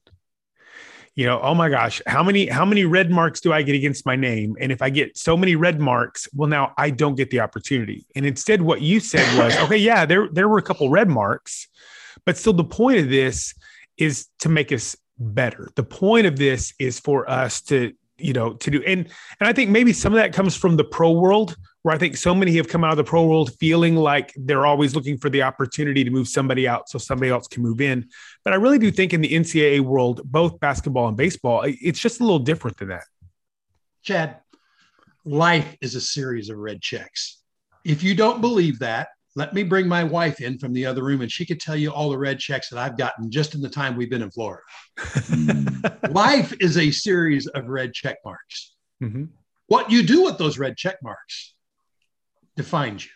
[1.17, 4.05] you know, oh my gosh, how many how many red marks do I get against
[4.05, 4.55] my name?
[4.61, 8.05] And if I get so many red marks, well, now I don't get the opportunity.
[8.15, 11.69] And instead, what you said was, okay, yeah, there there were a couple red marks,
[12.23, 13.55] but still, the point of this
[13.97, 15.71] is to make us better.
[15.73, 19.07] The point of this is for us to you know to do and
[19.39, 21.55] and i think maybe some of that comes from the pro world
[21.87, 24.65] where i think so many have come out of the pro world feeling like they're
[24.65, 28.05] always looking for the opportunity to move somebody out so somebody else can move in
[28.43, 32.19] but i really do think in the ncaa world both basketball and baseball it's just
[32.19, 33.05] a little different than that
[34.03, 34.41] chad
[35.23, 37.41] life is a series of red checks
[37.85, 41.21] if you don't believe that let me bring my wife in from the other room
[41.21, 43.69] and she could tell you all the red checks that I've gotten just in the
[43.69, 44.63] time we've been in Florida.
[46.09, 48.73] Life is a series of red check marks.
[49.03, 49.25] Mm-hmm.
[49.67, 51.53] What you do with those red check marks
[52.57, 53.11] defines you.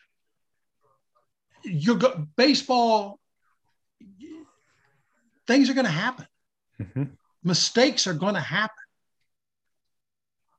[1.63, 3.19] You go baseball,
[5.47, 6.27] things are going to happen.
[6.81, 7.03] Mm-hmm.
[7.43, 8.75] Mistakes are going to happen.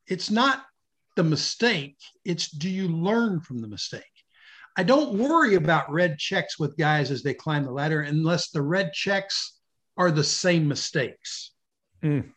[0.07, 0.65] It's not
[1.17, 4.03] the mistake, it's do you learn from the mistake?
[4.77, 8.63] I don't worry about red checks with guys as they climb the ladder unless the
[8.63, 9.59] red checks
[9.99, 11.53] are the same mistakes.
[12.03, 12.31] Mm.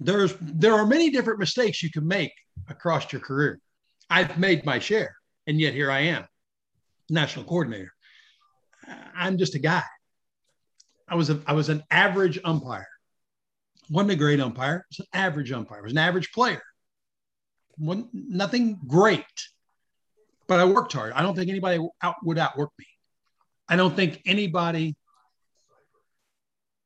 [0.00, 2.32] There's there are many different mistakes you can make
[2.68, 3.60] across your career.
[4.10, 6.26] I've made my share, and yet here I am,
[7.08, 7.92] national coordinator.
[9.14, 9.84] I'm just a guy.
[11.08, 12.88] I was a I was an average umpire.
[13.88, 14.84] wasn't a great umpire.
[14.90, 15.82] Was an average umpire.
[15.82, 16.62] Was an average player.
[17.76, 19.24] One, nothing great
[20.50, 21.12] but I worked hard.
[21.12, 22.86] I don't think anybody out, would outwork me.
[23.68, 24.96] I don't think anybody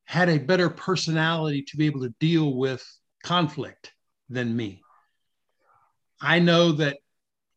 [0.04, 2.84] had a better personality to be able to deal with
[3.22, 3.90] conflict
[4.28, 4.82] than me.
[6.20, 6.98] I know that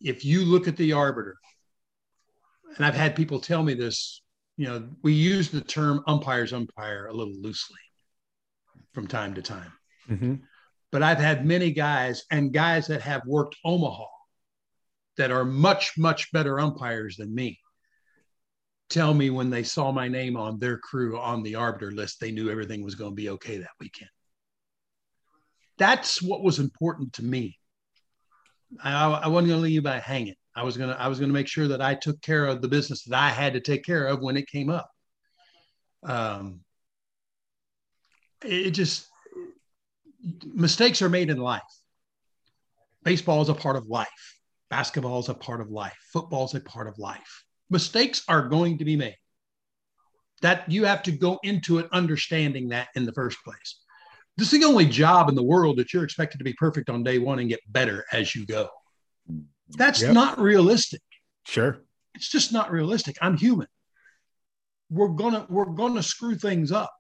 [0.02, 1.38] if you look at the arbiter,
[2.76, 4.22] and I've had people tell me this,
[4.58, 7.80] you know, we use the term umpires umpire a little loosely
[8.94, 9.72] from time to time.
[10.10, 10.36] Mm-hmm.
[10.92, 14.06] But I've had many guys and guys that have worked Omaha
[15.18, 17.60] that are much, much better umpires than me
[18.90, 22.32] tell me when they saw my name on their crew on the arbiter list, they
[22.32, 24.10] knew everything was going to be okay that weekend.
[25.78, 27.57] That's what was important to me.
[28.84, 30.36] I, I wasn't going to leave you by hanging.
[30.56, 32.62] I was going to, I was going to make sure that I took care of
[32.62, 34.90] the business that I had to take care of when it came up.
[36.04, 36.62] Um,
[38.44, 39.08] it just,
[40.46, 41.62] mistakes are made in life.
[43.04, 44.38] Baseball is a part of life
[44.70, 45.98] Basketball is a part of life.
[46.12, 47.46] Football is a part of life.
[47.70, 49.18] Mistakes are going to be made.
[50.42, 53.80] That you have to go into it understanding that in the first place.
[54.38, 57.04] This is the only job in the world that you're expected to be perfect on
[57.04, 58.70] day one and get better as you go.
[59.30, 59.42] Mm-hmm.
[59.70, 60.14] That's yep.
[60.14, 61.02] not realistic.
[61.46, 61.80] Sure.
[62.14, 63.18] It's just not realistic.
[63.22, 63.68] I'm human.
[64.90, 66.94] We're gonna we're gonna screw things up.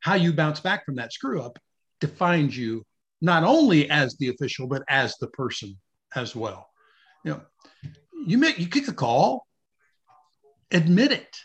[0.00, 1.58] How you bounce back from that screw up
[2.00, 2.84] defines you
[3.20, 5.78] not only as the official but as the person
[6.14, 6.68] as well.
[7.24, 7.40] You know,
[8.26, 9.46] you make you kick a call,
[10.70, 11.36] admit it.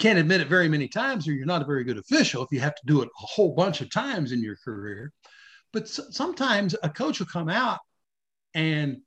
[0.00, 2.42] Can't admit it very many times, or you're not a very good official.
[2.42, 5.12] If you have to do it a whole bunch of times in your career,
[5.74, 7.78] but sometimes a coach will come out
[8.54, 9.02] and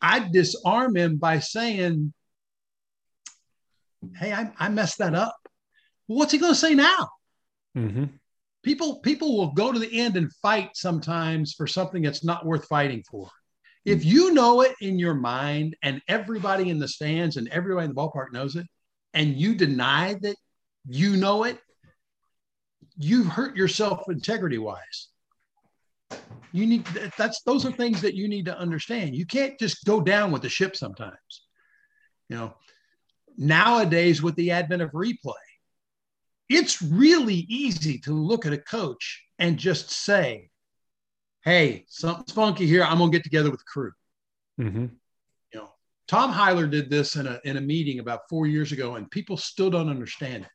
[0.00, 2.12] I disarm him by saying,
[4.16, 5.36] "Hey, I, I messed that up."
[6.06, 7.08] Well, what's he going to say now?
[7.76, 8.04] Mm-hmm.
[8.62, 12.66] People people will go to the end and fight sometimes for something that's not worth
[12.66, 13.28] fighting for.
[13.84, 17.94] If you know it in your mind and everybody in the stands and everybody in
[17.94, 18.66] the ballpark knows it,
[19.14, 20.36] and you deny that
[20.86, 21.58] you know it,
[22.96, 25.08] you've hurt yourself integrity wise.
[26.52, 26.84] You need
[27.16, 29.14] that's those are things that you need to understand.
[29.14, 31.42] You can't just go down with the ship sometimes.
[32.28, 32.54] You know,
[33.36, 35.32] nowadays with the advent of replay,
[36.48, 40.50] it's really easy to look at a coach and just say,
[41.44, 42.84] hey, something's funky here.
[42.84, 43.92] I'm gonna get together with the crew.
[44.60, 44.86] Mm-hmm.
[46.06, 49.36] Tom Hyler did this in a in a meeting about four years ago, and people
[49.36, 50.50] still don't understand it.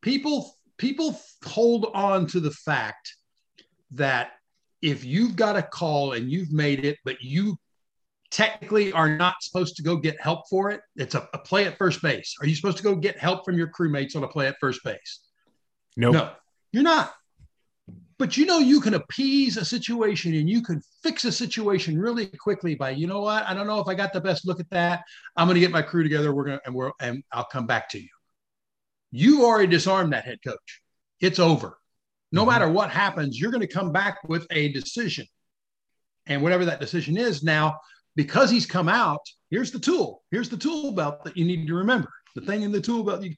[0.00, 3.14] People people hold on to the fact
[3.92, 4.32] that
[4.80, 7.58] if you've got a call and you've made it, but you
[8.30, 11.78] technically are not supposed to go get help for it, it's a, a play at
[11.78, 12.36] first base.
[12.40, 14.84] Are you supposed to go get help from your crewmates on a play at first
[14.84, 15.20] base?
[15.96, 16.14] Nope.
[16.14, 16.30] No,
[16.72, 17.12] you're not.
[18.18, 22.26] But you know, you can appease a situation and you can fix a situation really
[22.26, 23.44] quickly by, you know what?
[23.46, 25.04] I don't know if I got the best look at that.
[25.36, 26.34] I'm going to get my crew together.
[26.34, 28.08] We're going to, and we're, and I'll come back to you.
[29.12, 30.82] You already disarmed that head coach.
[31.20, 31.78] It's over.
[32.32, 32.50] No mm-hmm.
[32.50, 35.26] matter what happens, you're going to come back with a decision.
[36.26, 37.78] And whatever that decision is now,
[38.16, 40.22] because he's come out, here's the tool.
[40.30, 42.10] Here's the tool belt that you need to remember.
[42.34, 43.22] The thing in the tool belt.
[43.22, 43.34] You,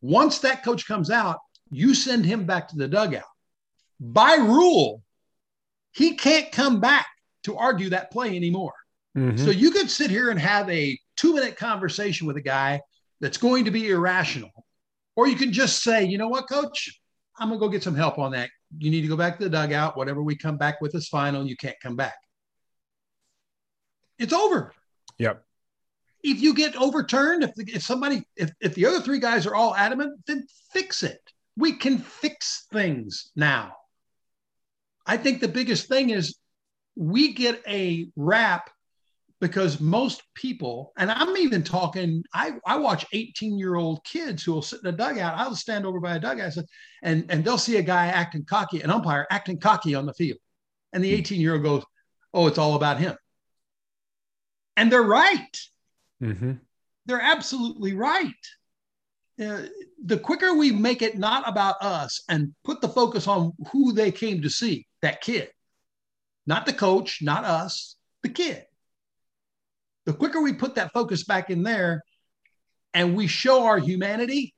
[0.00, 1.38] once that coach comes out,
[1.70, 3.24] you send him back to the dugout.
[4.04, 5.00] By rule,
[5.92, 7.06] he can't come back
[7.44, 8.72] to argue that play anymore.
[9.16, 9.36] Mm-hmm.
[9.44, 12.80] So you could sit here and have a two minute conversation with a guy
[13.20, 14.50] that's going to be irrational.
[15.14, 16.98] Or you can just say, you know what, coach,
[17.38, 18.50] I'm going to go get some help on that.
[18.78, 19.96] You need to go back to the dugout.
[19.96, 21.46] Whatever we come back with is final.
[21.46, 22.16] You can't come back.
[24.18, 24.72] It's over.
[25.18, 25.44] Yep.
[26.24, 29.54] If you get overturned, if, the, if somebody, if, if the other three guys are
[29.54, 31.20] all adamant, then fix it.
[31.56, 33.76] We can fix things now.
[35.06, 36.36] I think the biggest thing is
[36.96, 38.70] we get a rap
[39.40, 44.52] because most people, and I'm even talking, I, I watch 18 year old kids who
[44.52, 45.36] will sit in a dugout.
[45.36, 46.52] I'll stand over by a dugout
[47.02, 50.38] and, and they'll see a guy acting cocky, an umpire acting cocky on the field.
[50.92, 51.18] And the hmm.
[51.18, 51.84] 18 year old goes,
[52.32, 53.16] Oh, it's all about him.
[54.76, 55.60] And they're right.
[56.22, 56.52] Mm-hmm.
[57.06, 58.30] They're absolutely right.
[59.40, 59.62] Uh,
[60.04, 64.10] the quicker we make it not about us and put the focus on who they
[64.10, 65.50] came to see, that kid,
[66.46, 68.66] not the coach, not us, the kid
[70.04, 72.02] the quicker we put that focus back in there
[72.94, 74.54] and we show our humanity,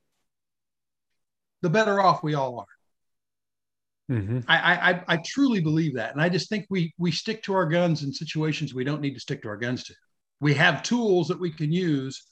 [1.62, 4.14] the better off we all are.
[4.14, 4.41] Mm-hmm.
[4.49, 7.64] I, I, I truly believe that, and I just think we we stick to our
[7.64, 9.95] guns in situations we don't need to stick to our guns to.
[10.41, 12.22] We have tools that we can use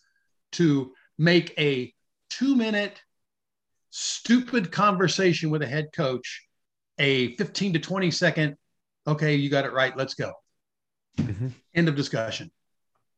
[0.52, 1.94] to make a
[2.38, 3.00] two minute
[3.90, 6.46] stupid conversation with a head coach
[6.98, 8.56] a 15 to 20 second
[9.06, 10.32] okay you got it right let's go
[11.18, 11.48] mm-hmm.
[11.74, 12.50] end of discussion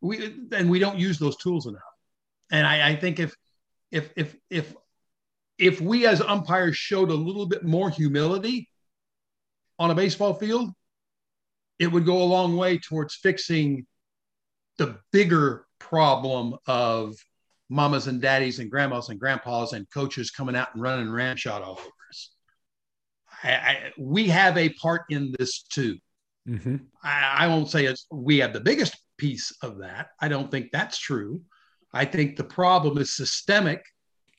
[0.04, 1.80] we and we don't use those tools enough.
[2.50, 3.34] And I, I think if
[3.90, 4.74] if if if
[5.58, 8.68] if we as umpires showed a little bit more humility
[9.78, 10.70] on a baseball field,
[11.78, 13.86] it would go a long way towards fixing
[14.76, 17.16] the bigger problem of
[17.68, 21.62] mamas and daddies and grandmas and grandpas and coaches coming out and running ram shot
[21.62, 22.30] all over us.
[23.42, 25.98] I, I, we have a part in this too.
[26.48, 26.76] Mm-hmm.
[27.02, 30.08] I, I, won't say it's we have the biggest piece of that.
[30.20, 31.40] I don't think that's true.
[31.92, 33.82] I think the problem is systemic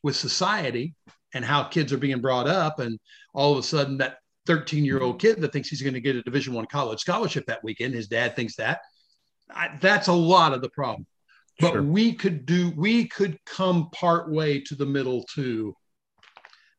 [0.03, 0.93] with society
[1.33, 2.99] and how kids are being brought up, and
[3.33, 6.15] all of a sudden that 13 year old kid that thinks he's going to get
[6.15, 8.81] a Division One college scholarship that weekend, his dad thinks that.
[9.81, 11.07] That's a lot of the problem.
[11.59, 11.83] But sure.
[11.83, 15.75] we could do, we could come part way to the middle too.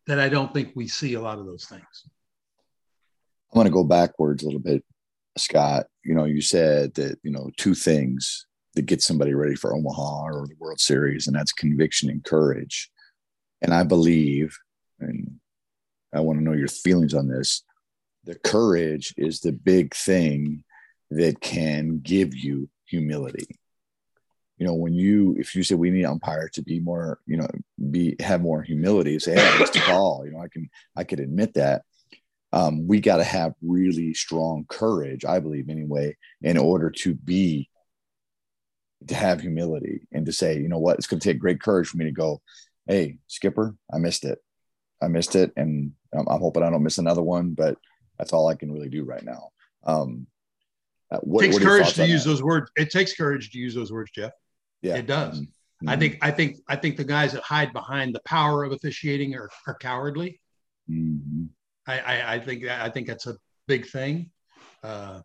[0.06, 1.82] That I don't think we see a lot of those things.
[3.52, 4.84] I want to go backwards a little bit
[5.36, 9.74] Scott, you know, you said that, you know, two things that get somebody ready for
[9.74, 12.90] Omaha or the World Series, and that's conviction and courage.
[13.62, 14.56] And I believe,
[15.00, 15.38] and
[16.14, 17.62] I want to know your feelings on this,
[18.24, 20.64] the courage is the big thing
[21.10, 23.46] that can give you humility.
[24.58, 27.46] You know, when you, if you say we need umpire to be more, you know,
[27.90, 30.24] be have more humility, say, hey, it's the call.
[30.24, 31.82] You know, I can, I could admit that
[32.52, 37.68] um, we got to have really strong courage, I believe anyway, in order to be
[39.08, 41.88] to have humility and to say, you know what, it's going to take great courage
[41.88, 42.40] for me to go,
[42.86, 44.38] hey, skipper, I missed it.
[45.02, 47.50] I missed it, and I'm, I'm hoping I don't miss another one.
[47.50, 47.76] But
[48.18, 49.50] that's all I can really do right now.
[49.84, 50.26] Um,
[51.10, 52.30] uh, what, it takes courage to use that?
[52.30, 52.70] those words.
[52.76, 54.32] It takes courage to use those words, Jeff.
[54.82, 55.40] Yeah, it does.
[55.40, 55.88] Mm-hmm.
[55.88, 59.34] I think I think I think the guys that hide behind the power of officiating
[59.34, 60.40] are, are cowardly.
[60.90, 61.44] Mm-hmm.
[61.86, 64.30] I, I, I think I think that's a big thing,
[64.82, 65.20] uh,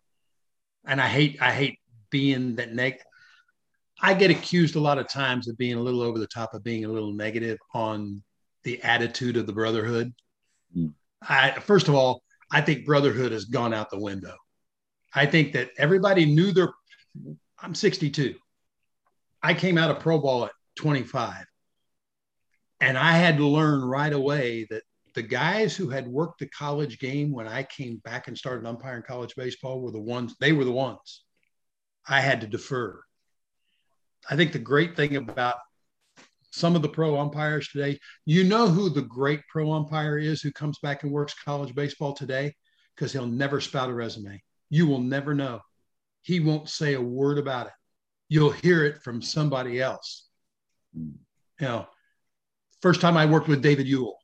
[0.86, 1.80] and I hate I hate
[2.10, 3.00] being that neg.
[4.02, 6.64] I get accused a lot of times of being a little over the top of
[6.64, 8.22] being a little negative on
[8.64, 10.14] the attitude of the brotherhood.
[10.76, 10.94] Mm.
[11.22, 14.36] I first of all, I think brotherhood has gone out the window.
[15.14, 16.70] I think that everybody knew their.
[17.60, 18.36] I'm 62.
[19.44, 21.46] I came out of pro ball at 25,
[22.80, 24.84] and I had to learn right away that
[25.14, 29.04] the guys who had worked the college game when I came back and started umpiring
[29.04, 31.24] college baseball were the ones, they were the ones
[32.08, 33.02] I had to defer.
[34.30, 35.56] I think the great thing about
[36.52, 40.52] some of the pro umpires today, you know who the great pro umpire is who
[40.52, 42.54] comes back and works college baseball today?
[42.96, 44.42] Because he'll never spout a resume.
[44.70, 45.62] You will never know.
[46.22, 47.74] He won't say a word about it.
[48.32, 50.30] You'll hear it from somebody else.
[50.96, 51.12] You
[51.60, 51.86] know,
[52.82, 54.18] first time I worked with David Ewell,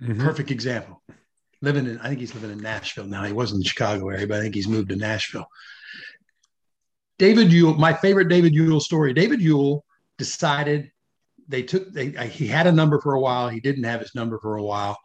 [0.00, 0.22] mm-hmm.
[0.22, 1.02] perfect example.
[1.60, 3.24] Living in, I think he's living in Nashville now.
[3.24, 5.48] He was in the Chicago area, but I think he's moved to Nashville.
[7.18, 9.12] David Ewell, my favorite David Ewell story.
[9.12, 9.84] David Ewell
[10.16, 10.92] decided
[11.48, 13.48] they took they he had a number for a while.
[13.48, 14.96] He didn't have his number for a while.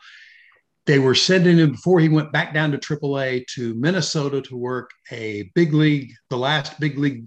[0.86, 4.92] They were sending him before he went back down to AAA to Minnesota to work
[5.10, 7.26] a big league, the last big league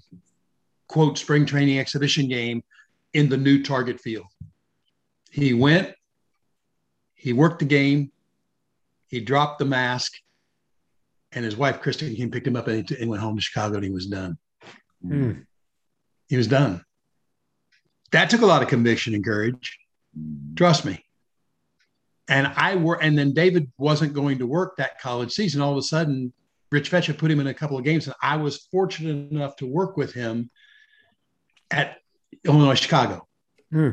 [0.88, 2.62] quote spring training exhibition game
[3.12, 4.26] in the new target field.
[5.30, 5.94] He went,
[7.14, 8.12] he worked the game,
[9.08, 10.12] he dropped the mask,
[11.32, 13.84] and his wife Kristen came picked him up and he went home to Chicago and
[13.84, 14.38] he was done.
[15.02, 15.32] Hmm.
[16.28, 16.82] He was done.
[18.12, 19.78] That took a lot of conviction and courage.
[20.54, 21.04] Trust me.
[22.28, 25.60] And I were, and then David wasn't going to work that college season.
[25.60, 26.32] All of a sudden,
[26.72, 29.66] Rich Fetcha put him in a couple of games, and I was fortunate enough to
[29.66, 30.50] work with him
[31.70, 31.98] at
[32.44, 33.26] Illinois Chicago.
[33.70, 33.90] Hmm.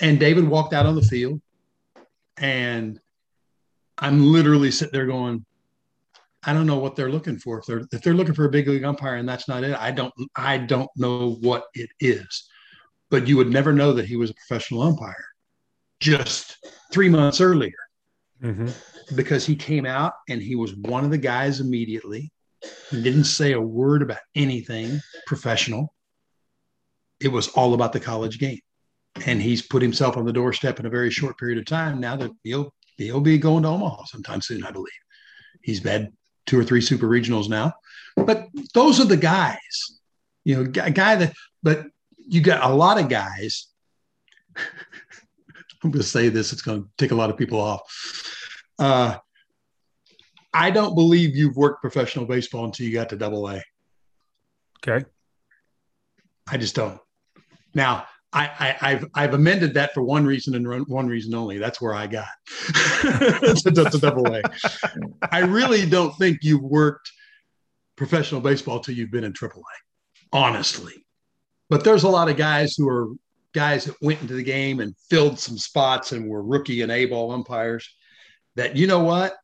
[0.00, 1.40] And David walked out on the field,
[2.36, 3.00] and
[3.98, 5.44] I'm literally sitting there going,
[6.44, 7.60] I don't know what they're looking for.
[7.60, 9.92] If they're if they're looking for a big league umpire and that's not it, I
[9.92, 12.48] don't I don't know what it is.
[13.10, 15.24] But you would never know that he was a professional umpire
[16.00, 16.56] just
[16.92, 17.72] three months earlier.
[18.42, 18.68] Mm-hmm.
[19.14, 22.32] Because he came out and he was one of the guys immediately.
[22.90, 25.94] He didn't say a word about anything professional.
[27.22, 28.60] It was all about the college game.
[29.26, 32.16] And he's put himself on the doorstep in a very short period of time now
[32.16, 34.92] that he'll he'll be going to Omaha sometime soon, I believe.
[35.62, 36.12] He's had
[36.46, 37.72] two or three super regionals now.
[38.16, 40.00] But those are the guys,
[40.44, 43.68] you know, a guy that, but you got a lot of guys.
[44.56, 47.82] I'm going to say this, it's going to take a lot of people off.
[48.78, 49.16] Uh,
[50.54, 53.62] I don't believe you've worked professional baseball until you got to double A.
[54.86, 55.04] Okay.
[56.48, 57.00] I just don't.
[57.74, 61.58] Now, I, have I've amended that for one reason and one reason only.
[61.58, 62.28] That's where I got
[63.02, 64.42] to, to double A.
[65.30, 67.12] I really don't think you've worked
[67.96, 70.94] professional baseball till you've been in triple A, honestly.
[71.68, 73.08] But there's a lot of guys who are
[73.52, 77.04] guys that went into the game and filled some spots and were rookie and A
[77.04, 77.86] ball umpires
[78.56, 79.34] that, you know what?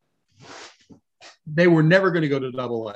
[1.47, 2.95] They were never going to go to double A.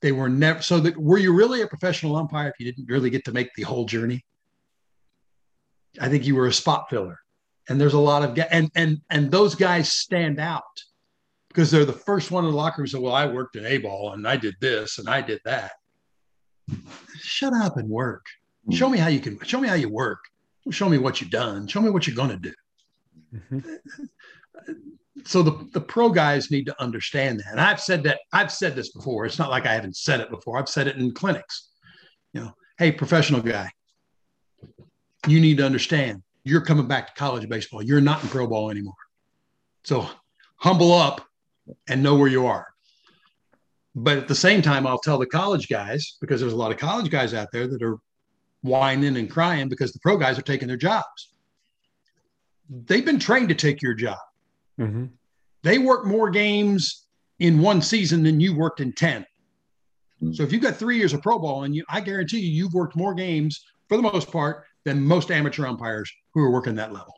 [0.00, 3.10] They were never, so that were you really a professional umpire if you didn't really
[3.10, 4.24] get to make the whole journey?
[6.00, 7.18] I think you were a spot filler.
[7.68, 10.62] And there's a lot of guys, and and and those guys stand out
[11.48, 12.88] because they're the first one in the locker room.
[12.88, 15.72] So, well, I worked in A ball and I did this and I did that.
[17.20, 18.24] Shut up and work.
[18.70, 19.38] Show me how you can.
[19.44, 20.18] Show me how you work.
[20.70, 21.66] Show me what you've done.
[21.66, 22.52] Show me what you're going to do.
[23.34, 23.74] Mm-hmm.
[25.24, 27.52] So the, the pro guys need to understand that.
[27.52, 29.26] And I've said that I've said this before.
[29.26, 30.58] It's not like I haven't said it before.
[30.58, 31.70] I've said it in clinics.
[32.32, 33.70] You know, hey, professional guy,
[35.26, 37.82] you need to understand you're coming back to college baseball.
[37.82, 38.94] You're not in pro ball anymore.
[39.84, 40.08] So
[40.56, 41.24] humble up
[41.88, 42.66] and know where you are.
[43.94, 46.78] But at the same time, I'll tell the college guys, because there's a lot of
[46.78, 47.98] college guys out there that are
[48.62, 51.32] whining and crying because the pro guys are taking their jobs.
[52.70, 54.18] They've been trained to take your job.
[54.80, 55.06] Mm-hmm.
[55.62, 57.06] They work more games
[57.38, 59.22] in one season than you worked in 10.
[59.22, 60.32] Mm-hmm.
[60.32, 62.72] So if you've got three years of pro ball and you, I guarantee you, you've
[62.72, 66.92] worked more games for the most part than most amateur umpires who are working that
[66.92, 67.14] level.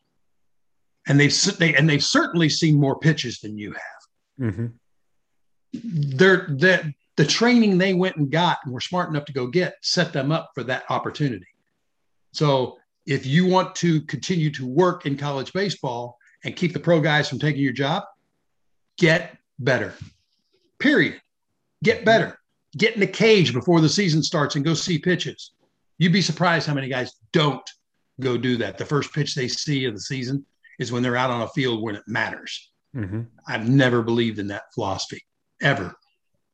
[1.07, 4.51] And they've they, and they've certainly seen more pitches than you have.
[4.53, 4.67] Mm-hmm.
[6.17, 9.77] They're the the training they went and got and were smart enough to go get
[9.83, 11.47] set them up for that opportunity.
[12.33, 17.01] So if you want to continue to work in college baseball and keep the pro
[17.01, 18.05] guys from taking your job,
[18.99, 19.95] get better.
[20.79, 21.21] Period.
[21.83, 22.39] Get better.
[22.77, 25.53] Get in the cage before the season starts and go see pitches.
[25.99, 27.63] You'd be surprised how many guys don't
[28.21, 28.79] go do that.
[28.79, 30.45] The first pitch they see of the season
[30.79, 32.71] is when they're out on a field when it matters.
[32.95, 33.23] Mm-hmm.
[33.47, 35.23] I've never believed in that philosophy
[35.61, 35.95] ever.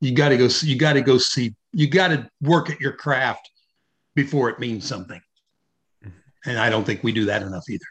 [0.01, 0.49] You got to go.
[0.62, 1.55] You got to go see.
[1.72, 3.51] You got to work at your craft
[4.14, 5.20] before it means something.
[6.05, 6.51] Mm-hmm.
[6.51, 7.84] And I don't think we do that enough either.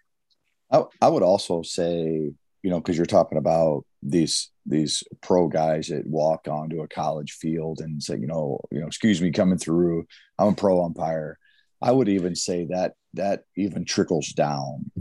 [0.72, 2.32] I, I would also say,
[2.64, 7.34] you know, because you're talking about these these pro guys that walk onto a college
[7.34, 10.06] field and say, you know, you know, excuse me, coming through.
[10.38, 11.38] I'm a pro umpire.
[11.82, 14.92] I would even say that that even trickles down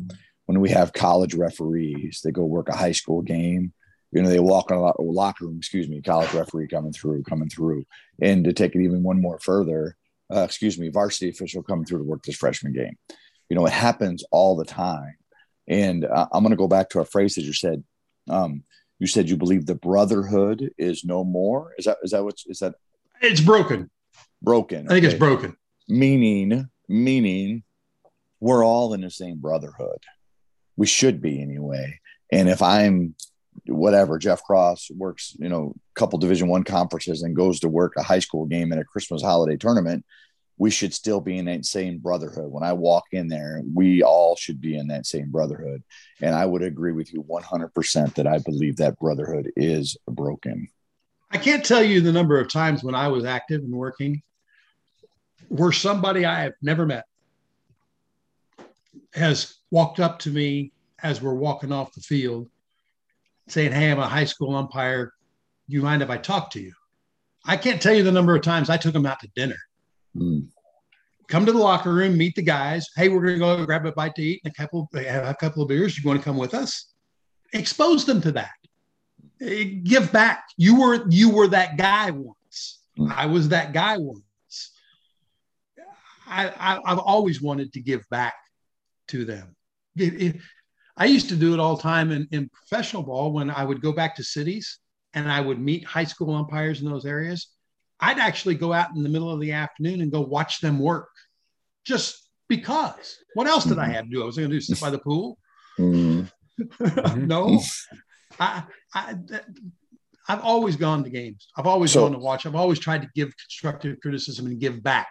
[0.46, 2.20] when we have college referees.
[2.24, 3.72] They go work a high school game.
[4.12, 5.58] You know, they walk in a locker room.
[5.58, 7.84] Excuse me, college referee coming through, coming through.
[8.22, 9.96] And to take it even one more further,
[10.34, 12.96] uh, excuse me, varsity official coming through to work this freshman game.
[13.50, 15.17] You know, it happens all the time.
[15.68, 17.84] And uh, I'm going to go back to a phrase that you said.
[18.28, 18.64] Um,
[18.98, 21.72] you said you believe the brotherhood is no more.
[21.78, 22.74] Is that is that what is that?
[23.20, 23.90] It's broken.
[24.42, 24.86] Broken.
[24.86, 25.14] I think okay.
[25.14, 25.56] it's broken.
[25.88, 27.62] Meaning, meaning,
[28.40, 30.02] we're all in the same brotherhood.
[30.76, 32.00] We should be anyway.
[32.32, 33.14] And if I'm
[33.66, 37.94] whatever Jeff Cross works, you know, a couple Division One conferences and goes to work
[37.96, 40.04] a high school game in a Christmas holiday tournament,
[40.58, 42.50] we should still be in that same brotherhood.
[42.50, 45.84] When I walk in there, we all should be in that same brotherhood.
[46.20, 50.68] And I would agree with you 100% that I believe that brotherhood is broken.
[51.30, 54.22] I can't tell you the number of times when I was active and working
[55.48, 57.04] where somebody I have never met
[59.14, 62.48] has walked up to me as we're walking off the field
[63.46, 65.12] saying, Hey, I'm a high school umpire.
[65.68, 66.72] Do you mind if I talk to you?
[67.44, 69.56] I can't tell you the number of times I took them out to dinner.
[70.18, 70.48] Mm.
[71.28, 72.88] Come to the locker room, meet the guys.
[72.96, 75.34] Hey, we're going to go grab a bite to eat and a couple, have a
[75.34, 75.98] couple of beers.
[75.98, 76.92] You want to come with us?
[77.52, 78.52] Expose them to that.
[79.40, 80.44] Eh, give back.
[80.56, 82.80] You were you were that guy once.
[82.98, 83.12] Mm.
[83.14, 84.22] I was that guy once.
[86.26, 88.34] I, I have always wanted to give back
[89.08, 89.56] to them.
[89.96, 90.36] It, it,
[90.96, 93.80] I used to do it all the time in, in professional ball when I would
[93.80, 94.78] go back to cities
[95.14, 97.48] and I would meet high school umpires in those areas.
[98.00, 101.10] I'd actually go out in the middle of the afternoon and go watch them work
[101.84, 103.16] just because.
[103.34, 103.92] What else did I mm-hmm.
[103.92, 104.22] have to do?
[104.22, 105.38] I was going to do sit by the pool.
[105.78, 107.26] Mm-hmm.
[107.26, 107.60] no,
[108.40, 109.14] I, I,
[110.28, 111.48] I've always gone to games.
[111.56, 112.46] I've always so, gone to watch.
[112.46, 115.08] I've always tried to give constructive criticism and give back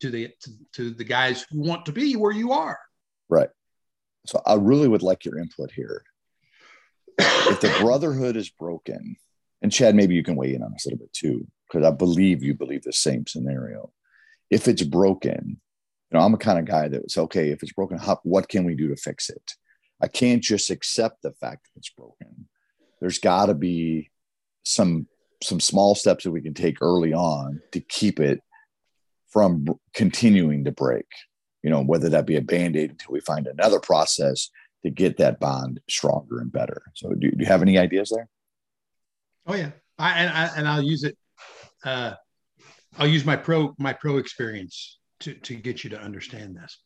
[0.00, 2.78] to the to, to the guys who want to be where you are.
[3.28, 3.50] Right.
[4.26, 6.04] So I really would like your input here.
[7.18, 9.16] if the brotherhood is broken,
[9.62, 11.90] and Chad, maybe you can weigh in on this a little bit too, because I
[11.90, 13.92] believe you believe the same scenario.
[14.50, 15.60] If it's broken,
[16.10, 17.50] you know, I'm a kind of guy that's okay.
[17.50, 19.52] If it's broken, how, what can we do to fix it?
[20.02, 22.48] I can't just accept the fact that it's broken.
[23.00, 24.10] There's got to be
[24.64, 25.06] some
[25.42, 28.40] some small steps that we can take early on to keep it
[29.30, 29.64] from
[29.94, 31.06] continuing to break
[31.62, 34.50] you know, whether that be a band aid until we find another process
[34.84, 36.82] to get that bond stronger and better.
[36.94, 38.28] So, do, do you have any ideas there?
[39.46, 41.16] Oh yeah, I, and I, and I'll use it.
[41.84, 42.14] Uh,
[42.98, 46.78] I'll use my pro my pro experience to to get you to understand this.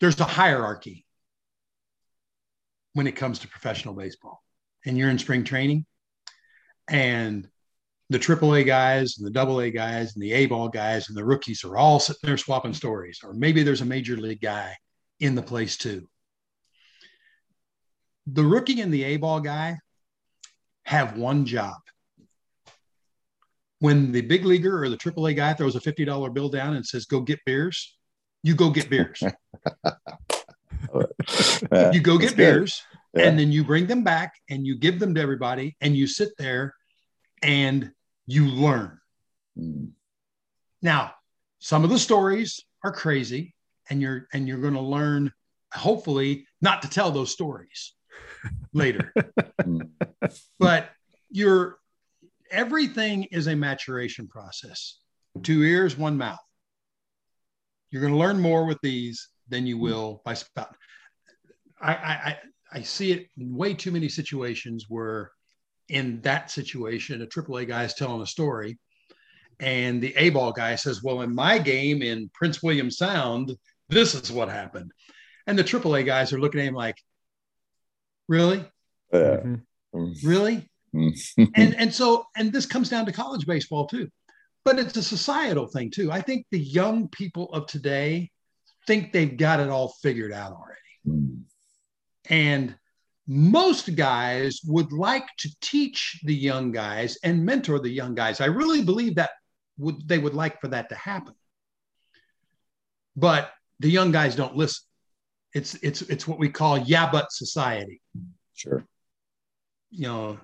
[0.00, 1.04] There's a hierarchy
[2.94, 4.42] when it comes to professional baseball,
[4.84, 5.86] and you're in spring training,
[6.88, 7.48] and
[8.12, 11.64] the AAA guys and the AA guys and the A ball guys and the rookies
[11.64, 13.20] are all sitting there swapping stories.
[13.24, 14.76] Or maybe there's a major league guy
[15.18, 16.06] in the place too.
[18.26, 19.78] The rookie and the A ball guy
[20.84, 21.76] have one job.
[23.82, 27.04] When the big leaguer or the AAA guy throws a $50 bill down and says,
[27.04, 27.96] go get beers,
[28.44, 29.20] you go get beers.
[31.92, 33.26] you go get beers yeah.
[33.26, 36.30] and then you bring them back and you give them to everybody and you sit
[36.38, 36.74] there
[37.42, 37.90] and
[38.26, 39.00] you learn.
[39.58, 39.90] Mm.
[40.80, 41.14] Now,
[41.58, 43.54] some of the stories are crazy,
[43.90, 45.32] and you're and you're going to learn,
[45.72, 47.94] hopefully, not to tell those stories
[48.72, 49.12] later.
[49.60, 49.90] Mm.
[50.58, 50.90] but
[51.30, 51.78] you're
[52.52, 54.98] everything is a maturation process.
[55.42, 56.38] Two ears, one mouth.
[57.90, 60.76] You're going to learn more with these than you will by spout.
[61.80, 62.38] I, I
[62.74, 65.30] I see it in way too many situations where
[65.88, 68.78] in that situation, a AAA guy is telling a story,
[69.60, 73.54] and the A ball guy says, Well, in my game in Prince William Sound,
[73.88, 74.90] this is what happened.
[75.46, 76.96] And the AAA guys are looking at him like,
[78.28, 78.64] Really?
[79.12, 79.40] Yeah.
[79.94, 80.26] Mm-hmm.
[80.26, 80.70] Really?
[80.94, 81.44] Mm-hmm.
[81.54, 84.08] and and so and this comes down to college baseball too.
[84.64, 86.12] But it's a societal thing too.
[86.12, 88.30] I think the young people of today
[88.86, 90.78] think they've got it all figured out already.
[91.06, 91.42] Mm.
[92.30, 92.76] And
[93.26, 98.40] most guys would like to teach the young guys and mentor the young guys.
[98.40, 99.30] I really believe that
[99.78, 101.34] would they would like for that to happen.
[103.16, 104.84] But the young guys don't listen.
[105.54, 108.00] It's it's it's what we call yeah but society.
[108.54, 108.84] Sure.
[109.90, 110.40] You know,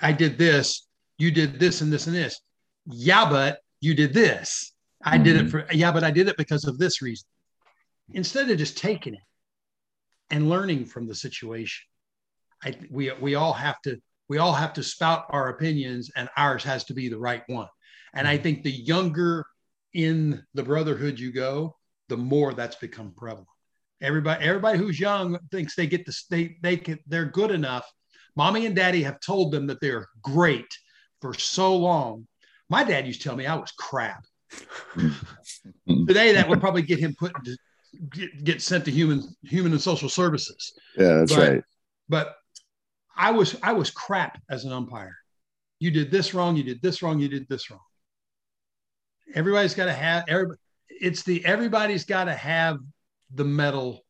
[0.00, 0.86] I did this,
[1.18, 2.40] you did this and this and this.
[2.86, 4.72] Yeah, but you did this.
[5.02, 5.24] I mm-hmm.
[5.24, 5.50] did it mm-hmm.
[5.50, 7.26] for yeah, but I did it because of this reason.
[8.12, 9.20] Instead of just taking it
[10.30, 11.82] and learning from the situation
[12.62, 16.62] I, we we all have to we all have to spout our opinions, and ours
[16.64, 17.68] has to be the right one.
[18.14, 18.42] And I mm-hmm.
[18.42, 19.46] think the younger
[19.92, 21.76] in the brotherhood you go,
[22.08, 23.48] the more that's become prevalent.
[24.00, 27.90] Everybody everybody who's young thinks they get the they they can they're good enough.
[28.36, 30.72] Mommy and daddy have told them that they're great
[31.20, 32.26] for so long.
[32.68, 34.24] My dad used to tell me I was crap.
[35.88, 37.56] Today, that would probably get him put into,
[38.10, 40.72] get, get sent to human human and social services.
[40.96, 41.62] Yeah, that's but, right.
[42.08, 42.36] But
[43.16, 45.16] I was I was crap as an umpire.
[45.78, 46.56] You did this wrong.
[46.56, 47.20] You did this wrong.
[47.20, 47.80] You did this wrong.
[49.34, 50.24] Everybody's got to have.
[50.28, 50.58] Everybody,
[50.88, 52.78] it's the everybody's got to have
[53.34, 54.04] the medal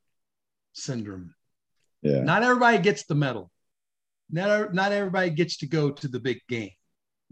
[0.72, 1.34] syndrome.
[2.02, 2.22] Yeah.
[2.22, 3.50] Not everybody gets the medal.
[4.32, 6.70] Not not everybody gets to go to the big game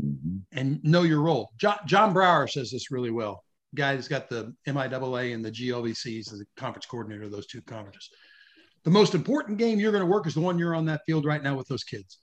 [0.03, 0.39] mm-hmm.
[0.53, 1.51] and know your role.
[1.59, 3.45] John, John Brower says this really well.
[3.75, 7.61] Guy who's got the MIAA and the GLVCs as the conference coordinator of those two
[7.63, 8.09] conferences.
[8.85, 11.27] The most important game you're going to work is the one you're on that field
[11.27, 12.19] right now with those kids.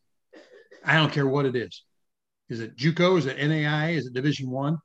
[0.83, 1.83] I don't care what it is.
[2.49, 3.17] Is it JUCO?
[3.17, 3.91] Is it NAI?
[3.91, 4.77] Is it Division One?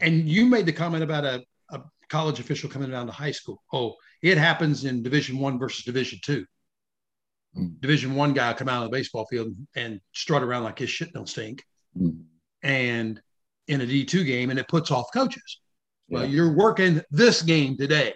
[0.00, 3.62] And you made the comment about a, a college official coming down to high school.
[3.72, 6.44] Oh, it happens in Division One versus Division Two.
[7.56, 7.80] Mm.
[7.80, 11.12] Division One guy come out of the baseball field and strut around like his shit
[11.12, 11.62] don't stink,
[11.98, 12.22] mm.
[12.62, 13.20] and
[13.68, 15.60] in a D two game, and it puts off coaches.
[16.08, 16.20] Yeah.
[16.20, 18.14] Well, you're working this game today.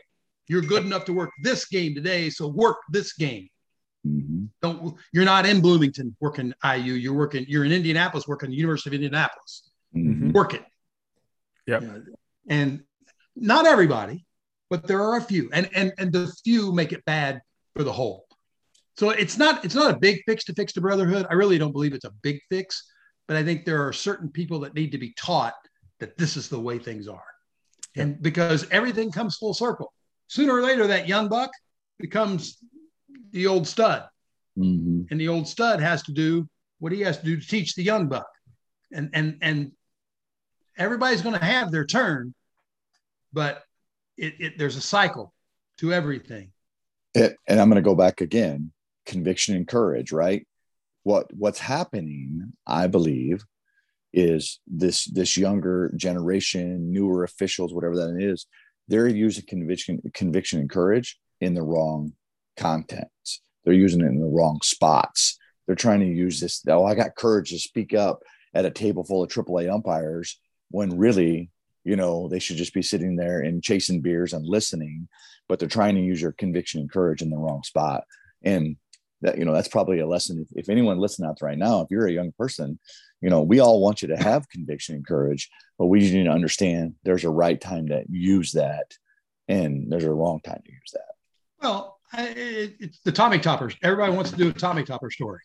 [0.48, 3.48] You're good enough to work this game today, so work this game.
[4.06, 4.44] Mm-hmm.
[4.62, 6.94] Don't you're not in Bloomington working IU.
[6.94, 7.44] You're working.
[7.48, 9.70] You're in Indianapolis working the University of Indianapolis.
[9.94, 10.32] Mm-hmm.
[10.32, 10.64] Work it.
[11.66, 11.82] Yep.
[12.48, 12.82] and
[13.34, 14.24] not everybody,
[14.70, 17.40] but there are a few, and and and the few make it bad
[17.74, 18.25] for the whole.
[18.98, 21.26] So it's not it's not a big fix to fix the brotherhood.
[21.28, 22.82] I really don't believe it's a big fix,
[23.28, 25.54] but I think there are certain people that need to be taught
[26.00, 27.24] that this is the way things are,
[27.94, 29.92] and because everything comes full circle.
[30.28, 31.50] Sooner or later, that young buck
[31.98, 32.58] becomes
[33.32, 34.04] the old stud.
[34.58, 35.02] Mm-hmm.
[35.10, 37.82] And the old stud has to do what he has to do to teach the
[37.82, 38.26] young buck.
[38.92, 39.72] And and and
[40.78, 42.34] everybody's going to have their turn,
[43.32, 43.62] but
[44.16, 45.34] it, it there's a cycle
[45.78, 46.52] to everything.
[47.14, 48.72] It, and I'm going to go back again.
[49.06, 50.46] Conviction and courage, right?
[51.04, 53.44] What what's happening, I believe,
[54.12, 58.46] is this this younger generation, newer officials, whatever that is,
[58.88, 62.12] they're using conviction, conviction and courage in the wrong
[62.56, 63.42] context.
[63.64, 65.38] They're using it in the wrong spots.
[65.66, 66.62] They're trying to use this.
[66.68, 68.20] Oh, I got courage to speak up
[68.54, 70.40] at a table full of AAA umpires
[70.70, 71.50] when really,
[71.84, 75.08] you know, they should just be sitting there and chasing beers and listening.
[75.48, 78.04] But they're trying to use your conviction and courage in the wrong spot.
[78.42, 78.76] And
[79.22, 80.46] that, you know, that's probably a lesson.
[80.48, 82.78] If, if anyone listening out there right now, if you're a young person,
[83.20, 86.24] you know, we all want you to have conviction and courage, but we just need
[86.24, 88.94] to understand there's a right time to use that
[89.48, 91.14] and there's a wrong time to use that.
[91.62, 93.74] Well, it, it's the Tommy Toppers.
[93.82, 95.40] Everybody wants to do a Tommy Topper story.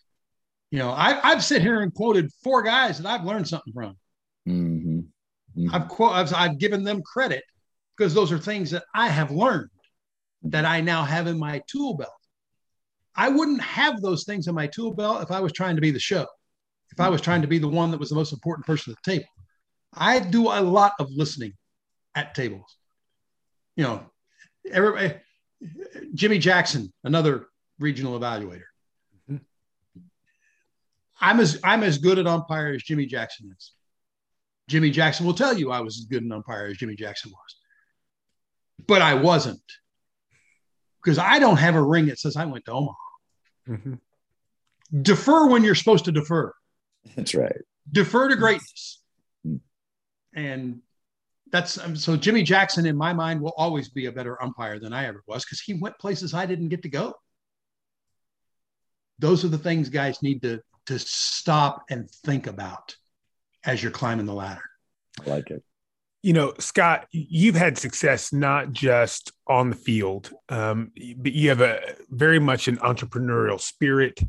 [0.70, 3.96] You know, I, I've sit here and quoted four guys that I've learned something from.
[4.48, 4.98] Mm-hmm.
[4.98, 5.74] Mm-hmm.
[5.74, 7.44] I've, quote, I've, I've given them credit
[7.96, 9.68] because those are things that I have learned
[10.44, 12.10] that I now have in my tool belt.
[13.14, 15.90] I wouldn't have those things in my tool belt if I was trying to be
[15.90, 16.26] the show,
[16.90, 18.98] if I was trying to be the one that was the most important person at
[19.02, 19.28] the table.
[19.92, 21.52] I do a lot of listening
[22.14, 22.76] at tables.
[23.76, 24.10] You know,
[24.70, 25.14] everybody,
[26.14, 27.46] Jimmy Jackson, another
[27.78, 28.62] regional evaluator.
[29.30, 29.36] Mm-hmm.
[31.20, 33.72] I'm as I'm as good an umpire as Jimmy Jackson is.
[34.68, 37.56] Jimmy Jackson will tell you I was as good an umpire as Jimmy Jackson was.
[38.86, 39.60] But I wasn't.
[41.02, 42.94] Because I don't have a ring that says I went to Omaha.
[43.68, 43.94] Mm-hmm.
[45.02, 46.52] Defer when you're supposed to defer.
[47.16, 47.56] That's right.
[47.90, 49.00] Defer to greatness.
[49.46, 49.56] Mm-hmm.
[50.38, 50.80] And
[51.50, 54.92] that's um, so Jimmy Jackson in my mind will always be a better umpire than
[54.92, 57.14] I ever was because he went places I didn't get to go.
[59.18, 62.96] Those are the things guys need to to stop and think about
[63.64, 64.62] as you're climbing the ladder.
[65.24, 65.62] I like it.
[66.22, 71.60] You know, Scott, you've had success not just on the field, um, but you have
[71.60, 74.20] a very much an entrepreneurial spirit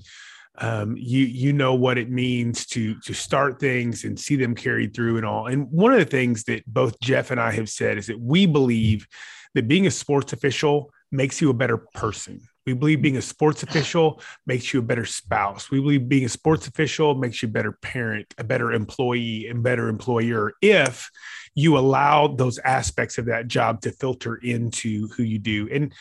[0.59, 4.93] um, you you know what it means to to start things and see them carried
[4.93, 5.47] through and all.
[5.47, 8.45] And one of the things that both Jeff and I have said is that we
[8.45, 9.07] believe
[9.55, 12.41] that being a sports official makes you a better person.
[12.65, 15.69] We believe being a sports official makes you a better spouse.
[15.69, 19.61] We believe being a sports official makes you a better parent, a better employee, and
[19.61, 21.09] better employer if
[21.55, 25.93] you allow those aspects of that job to filter into who you do and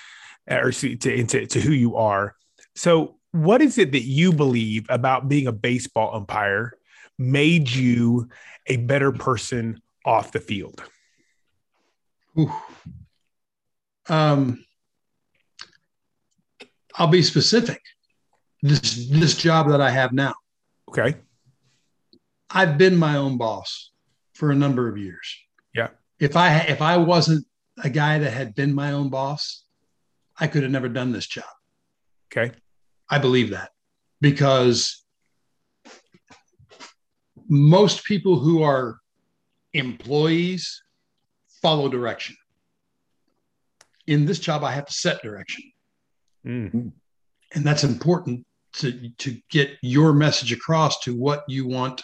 [0.49, 2.37] or to into to who you are.
[2.75, 6.75] So what is it that you believe about being a baseball umpire
[7.19, 8.29] made you
[8.67, 10.83] a better person off the field?
[14.09, 14.65] Um,
[16.97, 17.80] I'll be specific.
[18.62, 20.34] This this job that I have now.
[20.88, 21.16] Okay.
[22.51, 23.90] I've been my own boss
[24.34, 25.36] for a number of years.
[25.74, 25.88] Yeah.
[26.20, 27.47] If I if I wasn't
[27.82, 29.64] a guy that had been my own boss,
[30.38, 31.45] I could have never done this job.
[32.30, 32.53] Okay.
[33.11, 33.70] I believe that
[34.20, 35.05] because
[37.49, 38.99] most people who are
[39.74, 40.82] employees
[41.61, 42.36] follow direction.
[44.07, 45.72] in this job, I have to set direction.
[46.47, 46.93] Mm.
[47.55, 52.03] And that's important to, to get your message across to what you want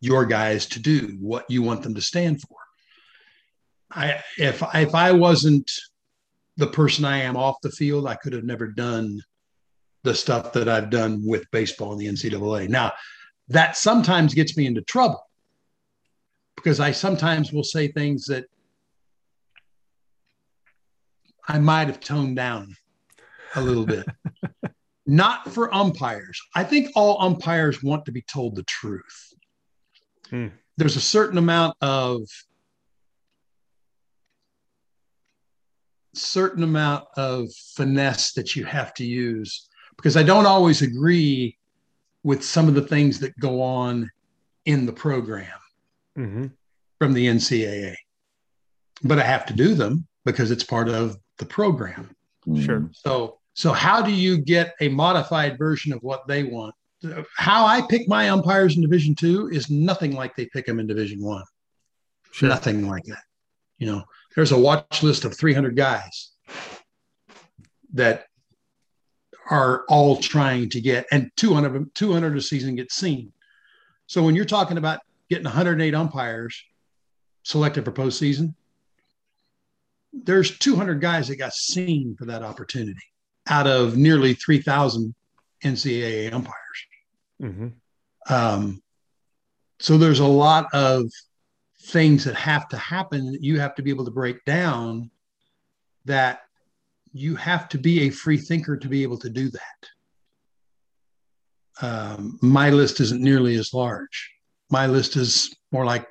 [0.00, 2.56] your guys to do, what you want them to stand for.
[3.92, 5.70] I if if I wasn't
[6.56, 9.20] the person I am off the field, I could have never done
[10.04, 12.68] the stuff that I've done with baseball in the NCAA.
[12.68, 12.92] Now,
[13.48, 15.22] that sometimes gets me into trouble
[16.56, 18.44] because I sometimes will say things that
[21.48, 22.76] I might have toned down
[23.56, 24.06] a little bit.
[25.06, 26.40] Not for umpires.
[26.54, 29.34] I think all umpires want to be told the truth.
[30.28, 30.48] Hmm.
[30.76, 32.22] There's a certain amount of
[36.14, 41.56] certain amount of finesse that you have to use because I don't always agree
[42.22, 44.10] with some of the things that go on
[44.66, 45.58] in the program
[46.18, 46.46] mm-hmm.
[46.98, 47.94] from the NCAA,
[49.02, 52.14] but I have to do them because it's part of the program.
[52.58, 52.88] Sure.
[52.92, 56.74] So, so how do you get a modified version of what they want?
[57.36, 60.86] How I pick my umpires in Division Two is nothing like they pick them in
[60.86, 61.44] Division One.
[62.32, 62.48] Sure.
[62.48, 63.22] Nothing like that.
[63.78, 66.30] You know, there's a watch list of 300 guys
[67.94, 68.26] that
[69.50, 73.32] are all trying to get, and 200 of them, 200 a season get seen.
[74.06, 76.62] So when you're talking about getting 108 umpires
[77.42, 78.54] selected for postseason,
[80.12, 83.09] there's 200 guys that got seen for that opportunity
[83.50, 85.14] out of nearly 3,000
[85.64, 86.56] NCAA umpires.
[87.42, 87.68] Mm-hmm.
[88.32, 88.82] Um,
[89.80, 91.04] so there's a lot of
[91.82, 95.10] things that have to happen that you have to be able to break down
[96.04, 96.40] that
[97.12, 99.88] you have to be a free thinker to be able to do that.
[101.82, 104.30] Um, my list isn't nearly as large.
[104.70, 106.06] My list is more like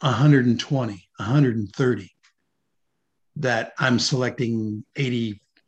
[0.00, 2.10] 120, 130
[3.36, 4.84] that I'm selecting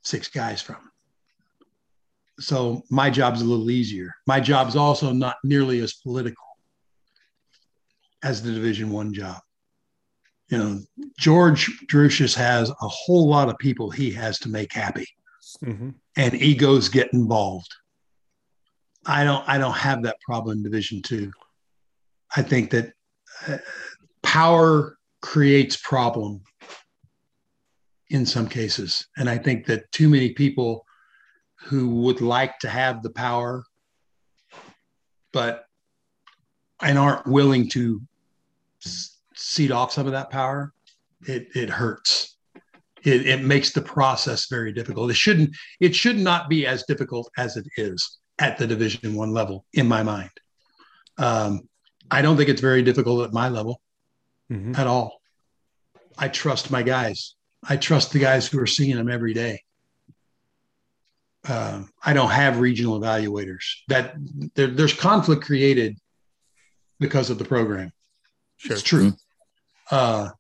[0.03, 0.90] 86 guys from.
[2.38, 4.14] So my job's a little easier.
[4.26, 6.44] My job's also not nearly as political
[8.22, 9.38] as the Division One job.
[10.48, 10.80] You know,
[11.18, 15.07] George Drouches has a whole lot of people he has to make happy,
[15.62, 15.90] mm-hmm.
[16.16, 17.72] and egos get involved.
[19.07, 19.46] I don't.
[19.48, 21.30] I don't have that problem in Division Two.
[22.34, 22.92] I think that
[23.46, 23.59] uh,
[24.22, 26.42] power creates problem
[28.11, 30.84] in some cases, and I think that too many people
[31.61, 33.64] who would like to have the power,
[35.32, 35.64] but
[36.82, 38.00] and aren't willing to
[39.34, 40.72] cede off some of that power,
[41.26, 42.36] it it hurts.
[43.02, 45.11] It, it makes the process very difficult.
[45.11, 49.32] It shouldn't it should not be as difficult as it is at the Division One
[49.32, 50.30] level, in my mind.
[51.16, 51.68] Um,
[52.11, 53.80] I don't think it's very difficult at my level
[54.50, 54.74] mm-hmm.
[54.74, 55.20] at all.
[56.18, 57.34] I trust my guys.
[57.68, 59.62] I trust the guys who are seeing them every day.
[61.46, 63.64] Uh, I don't have regional evaluators.
[63.88, 64.14] That
[64.54, 65.98] there, there's conflict created
[66.98, 67.92] because of the program.
[68.58, 68.72] Sure.
[68.72, 69.12] It's true.
[69.90, 70.30] Uh,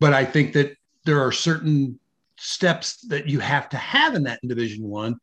[0.00, 1.98] but I think that there are certain
[2.38, 5.16] steps that you have to have in that in Division One,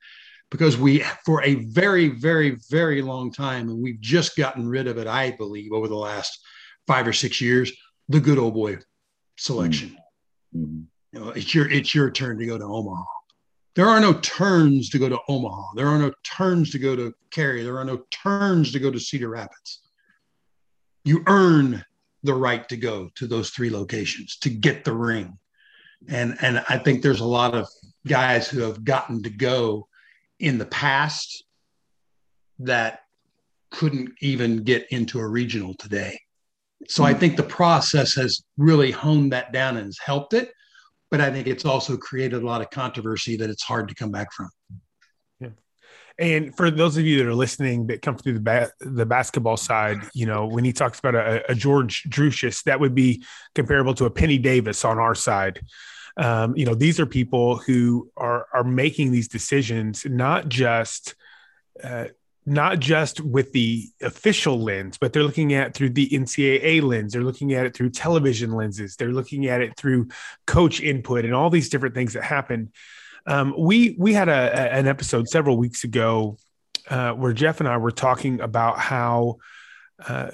[0.51, 4.97] because we, for a very, very, very long time, and we've just gotten rid of
[4.97, 6.39] it, I believe, over the last
[6.85, 7.71] five or six years,
[8.07, 8.77] the good old boy
[9.35, 9.97] selection.
[10.55, 10.81] Mm-hmm.
[11.17, 13.03] You know, it's your it's your turn to go to Omaha.
[13.75, 15.73] There are no turns to go to Omaha.
[15.75, 17.63] There are no turns to go to Cary.
[17.63, 19.81] There are no turns to go to Cedar Rapids.
[21.05, 21.83] You earn
[22.21, 25.39] the right to go to those three locations to get the ring.
[26.07, 27.67] And and I think there's a lot of
[28.07, 29.87] guys who have gotten to go
[30.39, 31.45] in the past
[32.59, 32.99] that
[33.71, 36.19] couldn't even get into a regional today.
[36.87, 37.19] So I hmm.
[37.19, 40.51] think the process has really honed that down and has helped it.
[41.09, 44.11] But I think it's also created a lot of controversy that it's hard to come
[44.11, 44.49] back from.
[45.39, 45.49] Yeah.
[46.19, 49.57] And for those of you that are listening that come through the ba- the basketball
[49.57, 53.23] side, you know, when he talks about a, a George Drouches, that would be
[53.55, 55.61] comparable to a Penny Davis on our side.
[56.17, 61.15] Um, you know, these are people who are are making these decisions not just
[61.83, 62.05] uh,
[62.47, 67.11] not just with the official lens, but they're looking at through the NCAA lens.
[67.11, 68.95] They're looking at it through television lenses.
[68.95, 70.07] They're looking at it through
[70.45, 72.71] coach input and all these different things that happen.
[73.25, 76.37] Um, we we had a, a, an episode several weeks ago
[76.89, 79.39] uh, where Jeff and I were talking about how
[80.07, 80.31] uh,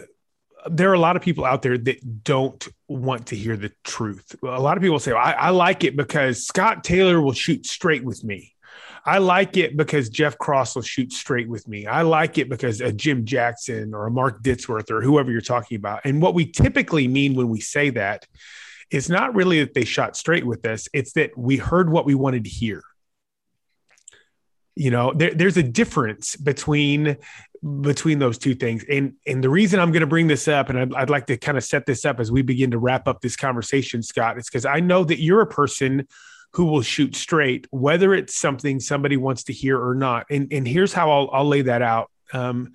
[0.70, 4.36] there are a lot of people out there that don't want to hear the truth.
[4.44, 8.04] A lot of people say, I, I like it because Scott Taylor will shoot straight
[8.04, 8.53] with me.
[9.06, 11.86] I like it because Jeff Cross will shoot straight with me.
[11.86, 15.76] I like it because a Jim Jackson or a Mark Ditsworth or whoever you're talking
[15.76, 16.02] about.
[16.06, 18.26] And what we typically mean when we say that
[18.92, 22.16] is not really that they shot straight with us, it's that we heard what we
[22.16, 22.82] wanted to hear.
[24.76, 27.18] You know, there, there's a difference between
[27.82, 28.84] between those two things.
[28.90, 31.38] And and the reason I'm going to bring this up, and I'd, I'd like to
[31.38, 34.46] kind of set this up as we begin to wrap up this conversation, Scott, is
[34.50, 36.08] because I know that you're a person
[36.54, 40.26] who will shoot straight, whether it's something somebody wants to hear or not.
[40.30, 42.12] And and here's how I'll I'll lay that out.
[42.32, 42.72] Um,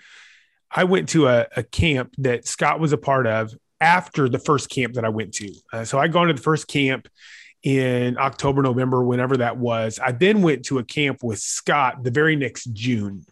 [0.70, 4.68] I went to a, a camp that Scott was a part of after the first
[4.68, 5.54] camp that I went to.
[5.72, 7.08] Uh, so I'd gone to the first camp
[7.62, 9.98] in October, November, whenever that was.
[9.98, 13.24] I then went to a camp with Scott the very next June.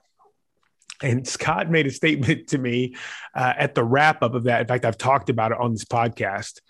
[1.02, 2.96] And Scott made a statement to me
[3.34, 4.62] uh, at the wrap up of that.
[4.62, 6.60] In fact, I've talked about it on this podcast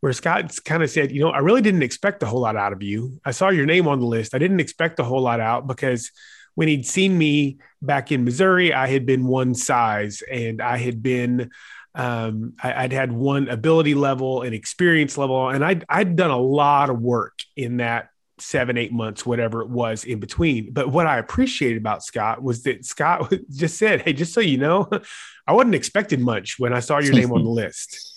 [0.00, 2.72] where Scott kind of said, You know, I really didn't expect a whole lot out
[2.72, 3.20] of you.
[3.24, 4.34] I saw your name on the list.
[4.34, 6.10] I didn't expect a whole lot out because
[6.54, 11.02] when he'd seen me back in Missouri, I had been one size and I had
[11.02, 11.50] been
[11.94, 16.38] um, I, would had one ability level and experience level, and I'd, I'd done a
[16.38, 20.72] lot of work in that seven, eight months, whatever it was in between.
[20.72, 24.58] But what I appreciated about Scott was that Scott just said, Hey, just so you
[24.58, 24.88] know,
[25.46, 28.15] I wasn't expecting much when I saw your name on the list.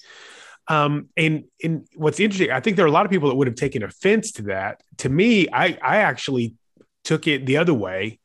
[0.69, 3.47] Um, and and what's interesting, I think there are a lot of people that would
[3.47, 4.81] have taken offense to that.
[4.99, 6.55] To me, I I actually
[7.03, 8.19] took it the other way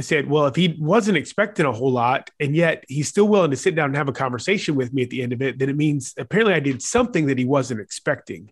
[0.00, 3.50] I said, well, if he wasn't expecting a whole lot and yet he's still willing
[3.50, 5.68] to sit down and have a conversation with me at the end of it, then
[5.68, 8.50] it means apparently I did something that he wasn't expecting.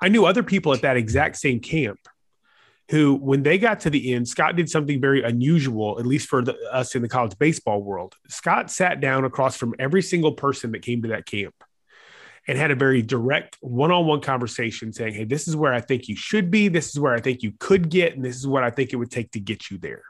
[0.00, 1.98] I knew other people at that exact same camp
[2.90, 6.42] who, when they got to the end, Scott did something very unusual, at least for
[6.42, 8.14] the, us in the college baseball world.
[8.28, 11.54] Scott sat down across from every single person that came to that camp
[12.48, 16.16] and had a very direct one-on-one conversation saying, Hey, this is where I think you
[16.16, 16.68] should be.
[16.68, 18.96] This is where I think you could get, and this is what I think it
[18.96, 20.02] would take to get you there.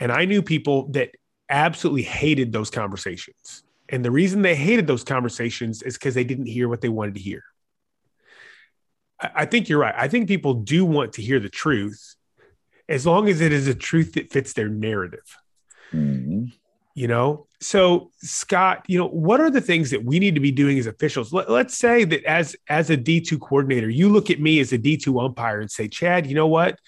[0.00, 1.12] And I knew people that
[1.48, 3.62] absolutely hated those conversations.
[3.88, 7.14] And the reason they hated those conversations is because they didn't hear what they wanted
[7.14, 7.44] to hear.
[9.20, 9.94] I think you're right.
[9.96, 12.16] I think people do want to hear the truth
[12.88, 15.36] as long as it is a truth that fits their narrative.
[15.92, 16.33] Mm-hmm.
[16.96, 20.52] You know, so Scott, you know, what are the things that we need to be
[20.52, 21.32] doing as officials?
[21.32, 24.72] Let, us say that as as a D two coordinator, you look at me as
[24.72, 26.78] a D two umpire and say, Chad, you know what?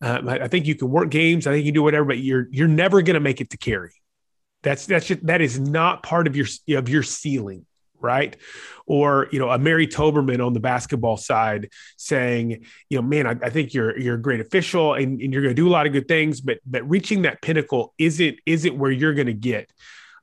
[0.00, 1.46] Um, I, I, think you can work games.
[1.46, 3.94] I think you do whatever, but you're you're never going to make it to Cary.
[4.62, 6.46] That's that's just, that is not part of your
[6.76, 7.66] of your ceiling,
[8.00, 8.36] right?
[8.86, 13.46] Or you know, a Mary Toberman on the basketball side saying, you know, man, I,
[13.46, 15.86] I think you're you're a great official and, and you're going to do a lot
[15.86, 19.70] of good things, but but reaching that pinnacle isn't isn't where you're going to get.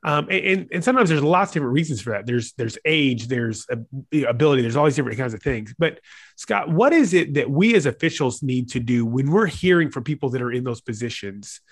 [0.04, 2.26] Um, and, and sometimes there's lots of different reasons for that.
[2.26, 3.66] There's there's age, there's
[4.12, 5.74] ability, there's all these different kinds of things.
[5.78, 6.00] But
[6.36, 10.04] Scott, what is it that we as officials need to do when we're hearing from
[10.04, 11.62] people that are in those positions,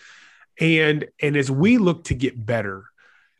[0.59, 2.85] and and as we look to get better?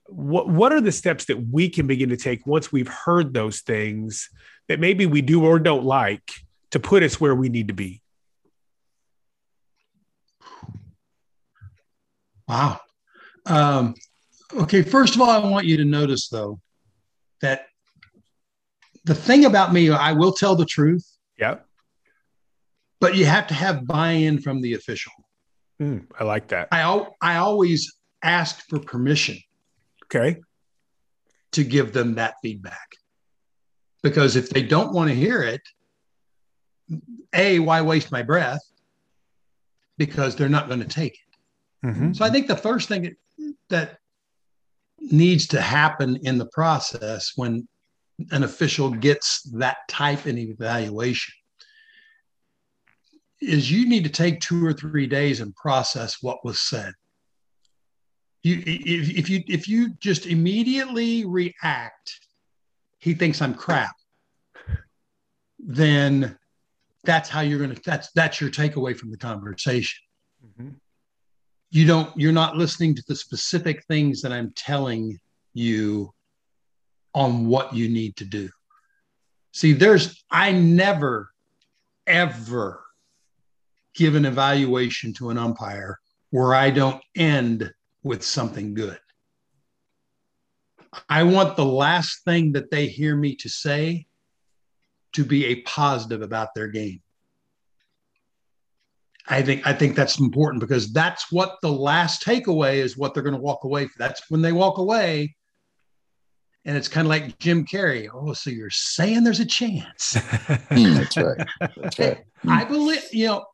[0.07, 3.61] What what are the steps that we can begin to take once we've heard those
[3.61, 4.29] things
[4.69, 6.33] that maybe we do or don't like
[6.71, 8.03] to put us where we need to be?
[12.49, 12.81] Wow.
[13.47, 13.95] Um,
[14.55, 16.61] Okay, first of all, I want you to notice though
[17.41, 17.67] that
[19.05, 21.07] the thing about me, I will tell the truth.
[21.39, 21.67] Yep.
[23.01, 25.13] But you have to have buy-in from the official.
[25.81, 26.69] Mm, I like that.
[26.71, 27.93] I I always
[28.23, 29.39] ask for permission.
[30.15, 30.41] Okay.
[31.53, 32.89] To give them that feedback.
[34.03, 35.63] Because if they don't want to hear it,
[37.35, 38.61] A, why waste my breath?
[39.97, 41.87] Because they're not going to take it.
[41.87, 42.13] Mm-hmm.
[42.13, 43.15] So I think the first thing
[43.69, 43.99] that
[44.99, 47.67] needs to happen in the process when
[48.31, 51.35] an official gets that type of evaluation
[53.41, 56.93] is you need to take two or three days and process what was said.
[58.43, 62.19] You, if, if you if you just immediately react,
[62.99, 63.95] he thinks I'm crap.
[65.61, 66.37] Then
[67.05, 67.77] that's how you're gonna.
[67.85, 70.01] That's that's your takeaway from the conversation.
[70.45, 70.71] Mm-hmm
[71.73, 75.19] you don't you're not listening to the specific things that i'm telling
[75.55, 76.13] you
[77.15, 78.49] on what you need to do
[79.53, 81.31] see there's i never
[82.07, 82.85] ever
[83.95, 85.99] give an evaluation to an umpire
[86.31, 87.73] where i don't end
[88.03, 88.99] with something good
[91.09, 94.07] i want the last thing that they hear me to say
[95.13, 97.01] to be a positive about their game
[99.29, 102.97] I think I think that's important because that's what the last takeaway is.
[102.97, 103.87] What they're going to walk away.
[103.87, 103.95] From.
[103.99, 105.37] That's when they walk away,
[106.65, 108.09] and it's kind of like Jim Carrey.
[108.13, 110.13] Oh, so you're saying there's a chance?
[110.71, 111.47] That's right.
[111.77, 112.25] That's right.
[112.49, 113.45] I believe you know.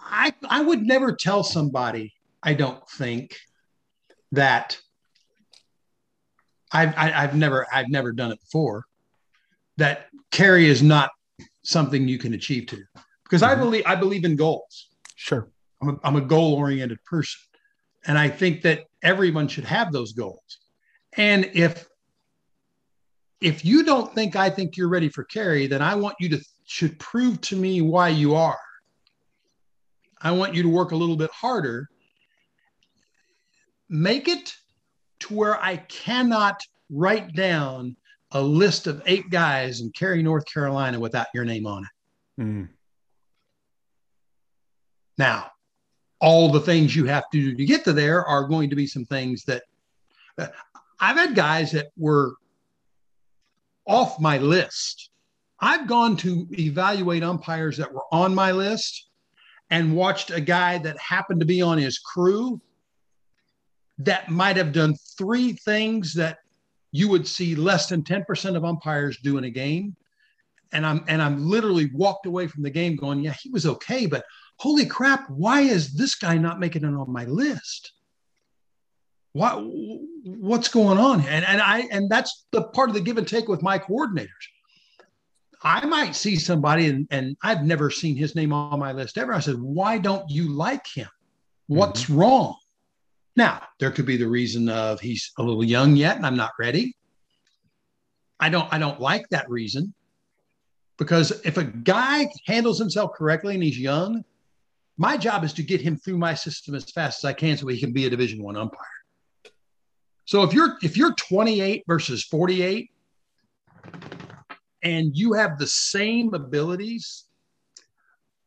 [0.00, 2.14] I I would never tell somebody.
[2.42, 3.36] I don't think
[4.32, 4.78] that.
[6.70, 8.84] I've I, have never I've never done it before.
[9.78, 11.10] That Cary is not
[11.62, 12.82] something you can achieve to.
[13.24, 13.58] Because mm-hmm.
[13.58, 14.88] I believe I believe in goals.
[15.16, 15.48] Sure.
[15.80, 17.40] I'm a, I'm a goal oriented person.
[18.06, 20.58] And I think that everyone should have those goals.
[21.16, 21.86] And if
[23.40, 26.40] if you don't think I think you're ready for Cary, then I want you to
[26.66, 28.58] should prove to me why you are.
[30.20, 31.88] I want you to work a little bit harder.
[33.88, 34.54] Make it
[35.20, 36.60] to where I cannot
[36.90, 37.96] write down
[38.32, 42.42] a list of eight guys in Cary, North Carolina without your name on it.
[42.42, 42.68] Mm.
[45.16, 45.50] Now,
[46.20, 48.86] all the things you have to do to get to there are going to be
[48.86, 49.62] some things that
[50.36, 50.48] uh,
[51.00, 52.34] I've had guys that were
[53.86, 55.10] off my list.
[55.60, 59.08] I've gone to evaluate umpires that were on my list
[59.70, 62.60] and watched a guy that happened to be on his crew
[63.98, 66.38] that might have done three things that
[66.92, 69.96] you would see less than 10% of umpires do in a game.
[70.72, 74.04] And I'm and I'm literally walked away from the game going, yeah, he was okay,
[74.06, 74.24] but
[74.58, 77.92] holy crap, why is this guy not making it on my list?
[79.32, 79.62] What
[80.24, 81.22] what's going on?
[81.22, 84.28] And and I and that's the part of the give and take with my coordinators.
[85.62, 89.32] I might see somebody and, and I've never seen his name on my list ever.
[89.32, 91.08] I said, why don't you like him?
[91.66, 92.18] What's mm-hmm.
[92.18, 92.56] wrong?
[93.38, 96.50] Now, there could be the reason of he's a little young yet and I'm not
[96.58, 96.96] ready.
[98.40, 99.94] I don't I don't like that reason
[100.98, 104.24] because if a guy handles himself correctly and he's young,
[104.96, 107.68] my job is to get him through my system as fast as I can so
[107.68, 108.98] he can be a division 1 umpire.
[110.24, 112.90] So if you're if you're 28 versus 48
[114.82, 117.27] and you have the same abilities,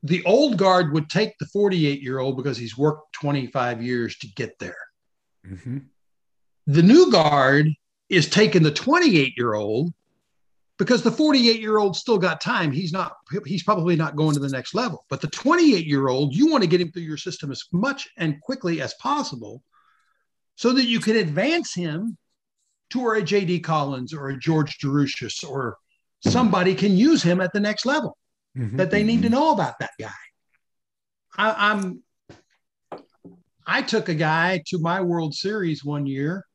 [0.04, 4.28] the old guard would take the 48 year old because he's worked 25 years to
[4.36, 4.78] get there.
[5.48, 5.80] Mm-hmm.
[6.68, 7.70] The new guard
[8.10, 9.94] is taking the 28 year old
[10.78, 12.72] because the 48 year old still got time.
[12.72, 15.06] He's not, he's probably not going to the next level.
[15.10, 18.10] But the 28 year old, you want to get him through your system as much
[18.18, 19.64] and quickly as possible
[20.56, 22.18] so that you can advance him
[22.90, 25.78] to where a JD Collins or a George Drouches or
[26.26, 28.18] somebody can use him at the next level
[28.58, 28.78] mm-hmm.
[28.78, 30.10] that they need to know about that guy.
[31.38, 32.04] I, I'm
[33.66, 36.46] I took a guy to my World Series one year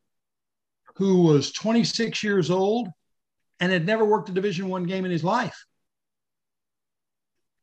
[0.96, 2.88] who was 26 years old
[3.60, 5.64] and had never worked a Division One game in his life,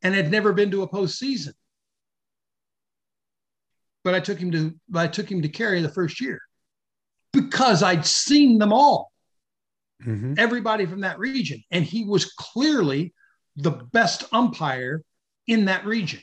[0.02, 1.54] and had never been to a postseason.
[4.04, 6.42] But I took him to I took him to Cary the first year
[7.32, 9.12] because I'd seen them all,
[10.06, 10.34] mm-hmm.
[10.38, 13.14] everybody from that region, and he was clearly
[13.56, 15.02] the best umpire
[15.48, 16.22] in that region,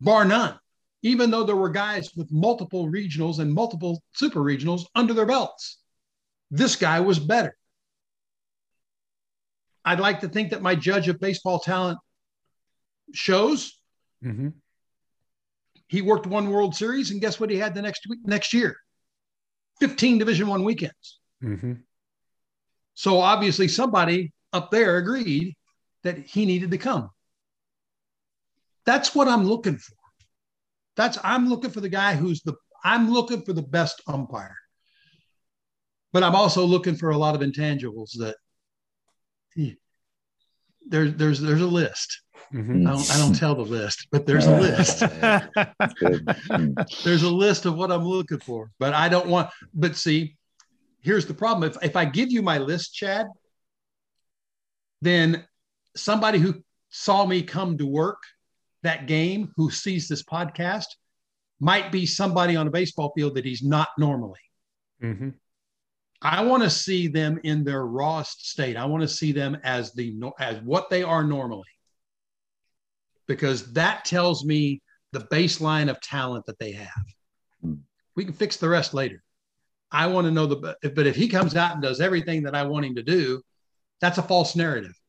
[0.00, 0.58] bar none.
[1.02, 5.78] Even though there were guys with multiple regionals and multiple super regionals under their belts,
[6.50, 7.56] this guy was better.
[9.84, 11.98] I'd like to think that my judge of baseball talent
[13.14, 13.80] shows.
[14.22, 14.48] Mm-hmm.
[15.88, 17.50] He worked one World Series, and guess what?
[17.50, 18.76] He had the next week, next year,
[19.80, 21.18] fifteen Division One weekends.
[21.42, 21.72] Mm-hmm.
[22.94, 25.56] So obviously, somebody up there agreed
[26.02, 27.10] that he needed to come.
[28.86, 29.94] That's what I'm looking for.
[30.96, 34.56] That's I'm looking for the guy who's the I'm looking for the best umpire.
[36.12, 38.36] But I'm also looking for a lot of intangibles that
[40.86, 42.22] there's there's there's a list.
[42.52, 42.86] Mm-hmm.
[42.86, 45.00] I, don't, I don't tell the list, but there's a list.
[47.04, 49.50] there's a list of what I'm looking for, but I don't want.
[49.72, 50.36] But see,
[51.00, 53.26] here's the problem: if if I give you my list, Chad,
[55.00, 55.46] then
[56.00, 56.54] somebody who
[56.90, 58.22] saw me come to work
[58.82, 60.86] that game, who sees this podcast,
[61.60, 64.40] might be somebody on a baseball field that he's not normally.
[65.02, 65.30] Mm-hmm.
[66.22, 68.76] I want to see them in their rawest state.
[68.76, 71.68] I want to see them as the as what they are normally,
[73.26, 74.82] because that tells me
[75.12, 77.04] the baseline of talent that they have.
[77.62, 77.74] Hmm.
[78.16, 79.22] We can fix the rest later.
[79.90, 82.64] I want to know the but if he comes out and does everything that I
[82.64, 83.42] want him to do,
[84.00, 84.99] that's a false narrative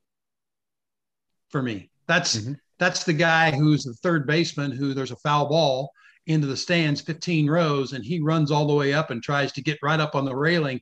[1.51, 1.89] for me.
[2.07, 2.53] That's mm-hmm.
[2.79, 5.91] that's the guy who's the third baseman who there's a foul ball
[6.27, 9.61] into the stands 15 rows and he runs all the way up and tries to
[9.61, 10.79] get right up on the railing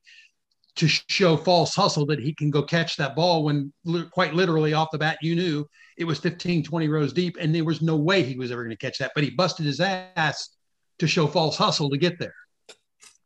[0.75, 4.73] to show false hustle that he can go catch that ball when li- quite literally
[4.73, 5.67] off the bat you knew
[5.97, 8.75] it was 15 20 rows deep and there was no way he was ever going
[8.75, 10.57] to catch that but he busted his ass
[10.99, 12.35] to show false hustle to get there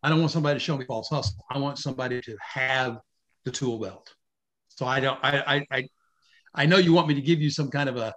[0.04, 3.00] i don't want somebody to show me false hustle i want somebody to have
[3.46, 4.14] the tool belt
[4.70, 5.88] so i don't i i i,
[6.54, 8.14] I know you want me to give you some kind of a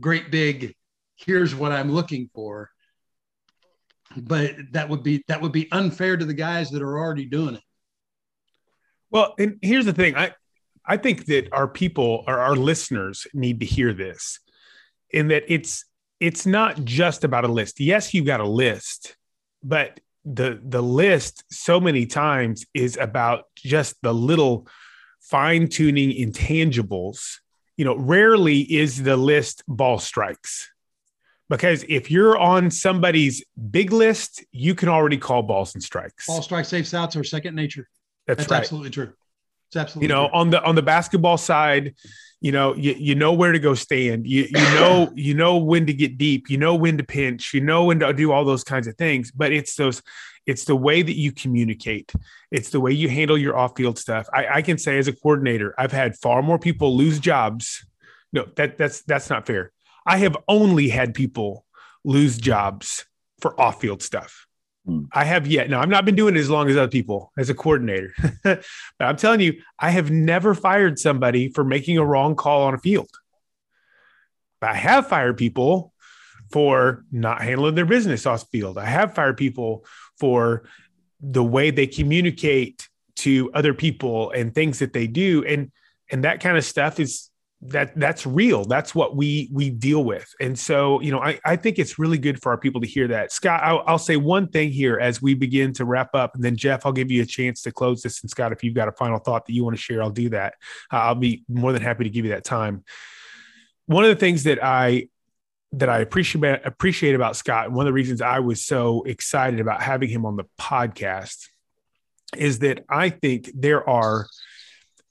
[0.00, 0.74] great big
[1.16, 2.70] here's what i'm looking for
[4.16, 7.56] but that would be that would be unfair to the guys that are already doing
[7.56, 7.62] it.
[9.10, 10.32] Well, and here's the thing: I
[10.84, 14.38] I think that our people or our listeners need to hear this
[15.10, 15.84] in that it's
[16.20, 17.80] it's not just about a list.
[17.80, 19.16] Yes, you've got a list,
[19.62, 24.66] but the the list so many times is about just the little
[25.20, 27.38] fine tuning intangibles.
[27.76, 30.70] You know, rarely is the list ball strikes
[31.48, 36.26] because if you're on somebody's big list, you can already call balls and strikes.
[36.26, 37.88] Ball strike safe outs are second nature.
[38.26, 38.58] That's, That's right.
[38.58, 39.12] absolutely true.
[39.72, 40.38] It's absolutely You know, true.
[40.38, 41.94] on the on the basketball side,
[42.42, 44.26] you know, you, you know where to go stand.
[44.26, 46.50] You you know you know when to get deep.
[46.50, 47.54] You know when to pinch.
[47.54, 49.30] You know when to do all those kinds of things.
[49.30, 50.02] But it's those,
[50.44, 52.12] it's the way that you communicate.
[52.50, 54.26] It's the way you handle your off field stuff.
[54.34, 57.86] I, I can say as a coordinator, I've had far more people lose jobs.
[58.30, 59.72] No, that that's that's not fair.
[60.04, 61.64] I have only had people
[62.04, 63.06] lose jobs
[63.40, 64.46] for off field stuff.
[64.86, 65.04] Hmm.
[65.12, 65.70] I have yet.
[65.70, 68.12] Now, I've not been doing it as long as other people as a coordinator,
[68.44, 68.64] but
[68.98, 72.78] I'm telling you, I have never fired somebody for making a wrong call on a
[72.78, 73.10] field.
[74.60, 75.92] But I have fired people
[76.50, 78.76] for not handling their business off field.
[78.76, 79.86] I have fired people
[80.18, 80.64] for
[81.20, 85.44] the way they communicate to other people and things that they do.
[85.44, 85.70] And
[86.10, 87.30] and that kind of stuff is
[87.64, 88.64] that that's real.
[88.64, 90.34] That's what we we deal with.
[90.40, 93.06] And so you know i, I think it's really good for our people to hear
[93.08, 93.30] that.
[93.30, 96.56] Scott I'll, I'll say one thing here as we begin to wrap up and then
[96.56, 98.20] jeff i'll give you a chance to close this.
[98.22, 100.30] And scott if you've got a final thought that you want to share i'll do
[100.30, 100.54] that.
[100.92, 102.84] Uh, i'll be more than happy to give you that time.
[103.86, 105.08] One of the things that i
[105.74, 109.60] that i appreciate appreciate about scott and one of the reasons i was so excited
[109.60, 111.46] about having him on the podcast
[112.36, 114.26] is that i think there are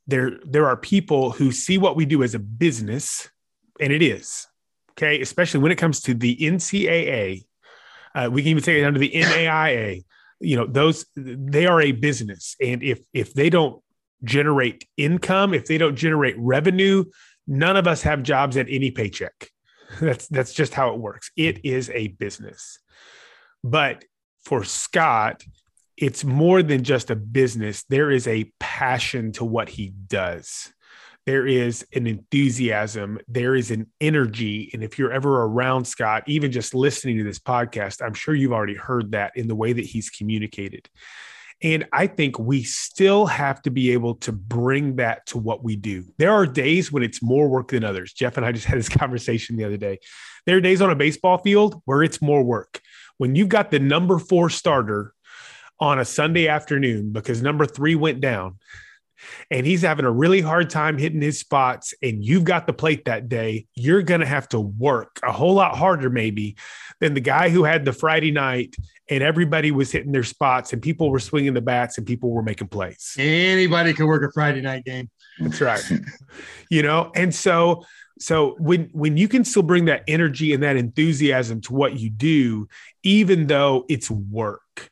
[0.08, 3.30] there there are people who see what we do as a business
[3.80, 4.48] and it is
[4.92, 5.22] okay?
[5.22, 7.44] Especially when it comes to the ncaa
[8.14, 10.04] uh, we can even say it under the naia
[10.40, 12.56] you know those they are a business.
[12.62, 13.82] And if if they don't
[14.24, 17.06] generate income if they don't generate revenue
[17.48, 19.50] none of us have jobs at any paycheck.
[20.00, 21.32] That's that's just how it works.
[21.36, 22.80] It is a business.
[23.62, 24.06] But
[24.46, 25.44] for scott
[26.02, 27.84] it's more than just a business.
[27.84, 30.74] There is a passion to what he does.
[31.28, 33.20] There is an enthusiasm.
[33.28, 34.72] There is an energy.
[34.74, 38.52] And if you're ever around Scott, even just listening to this podcast, I'm sure you've
[38.52, 40.90] already heard that in the way that he's communicated.
[41.62, 45.76] And I think we still have to be able to bring that to what we
[45.76, 46.06] do.
[46.18, 48.14] There are days when it's more work than others.
[48.14, 50.00] Jeff and I just had this conversation the other day.
[50.48, 52.82] There are days on a baseball field where it's more work.
[53.20, 55.14] When you've got the number four starter
[55.82, 58.60] on a Sunday afternoon because number three went down
[59.50, 63.06] and he's having a really hard time hitting his spots and you've got the plate
[63.06, 66.56] that day, you're going to have to work a whole lot harder, maybe,
[67.00, 68.76] than the guy who had the Friday night
[69.10, 72.44] and everybody was hitting their spots and people were swinging the bats and people were
[72.44, 73.16] making plays.
[73.18, 75.10] Anybody can work a Friday night game.
[75.40, 75.84] That's right.
[76.70, 77.84] you know, and so
[78.20, 82.12] so when when you can still bring that energy and that enthusiasm to what you
[82.12, 82.68] do,
[83.02, 84.91] even though it's work,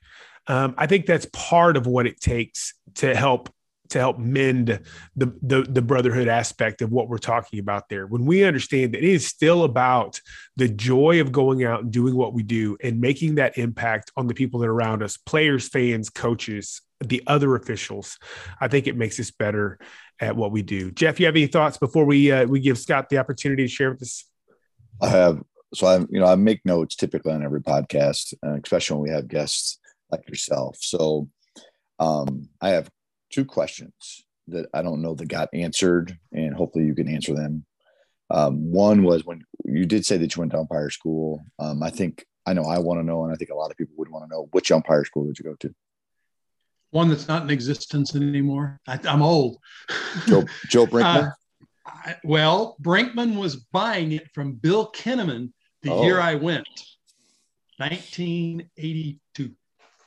[0.50, 3.54] um, I think that's part of what it takes to help
[3.90, 4.82] to help mend
[5.16, 8.08] the, the the brotherhood aspect of what we're talking about there.
[8.08, 10.20] When we understand that it is still about
[10.58, 14.28] the joy of going out and doing what we do and making that impact on
[14.28, 18.18] the people that are around us, players, fans, coaches, the other officials,
[18.60, 19.80] I think it makes us better
[20.20, 20.92] at what we do.
[20.92, 23.92] Jeff, you have any thoughts before we uh, we give Scott the opportunity to share
[23.92, 24.26] with us?
[25.00, 25.44] I have.
[25.76, 29.16] So I, you know, I make notes typically on every podcast, uh, especially when we
[29.16, 29.78] have guests
[30.12, 30.78] like yourself.
[30.80, 31.30] So
[32.00, 32.90] um, I have
[33.32, 37.66] two questions that I don't know that got answered, and hopefully you can answer them.
[38.32, 41.42] Um, one was when you did say that you went to umpire school.
[41.60, 43.78] Um, I think I know I want to know, and I think a lot of
[43.78, 45.74] people would want to know which umpire school did you go to?
[46.92, 48.80] One that's not in existence anymore.
[48.88, 49.58] I, I'm old.
[50.28, 51.28] Joe Joe Brinkman.
[51.28, 51.32] Uh,
[51.86, 55.52] I, well, Brinkman was buying it from Bill Kinnamon
[55.84, 56.04] the Oh.
[56.04, 56.68] year I went,
[57.78, 59.18] 1982.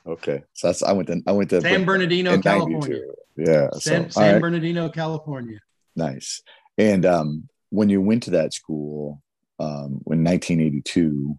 [0.05, 3.01] Okay, so that's I went to I went to San Bernardino, California.
[3.35, 4.41] Yeah, San, so, San right.
[4.41, 5.59] Bernardino, California.
[5.95, 6.41] Nice.
[6.77, 9.21] And um, when you went to that school
[9.59, 11.37] um, in 1982,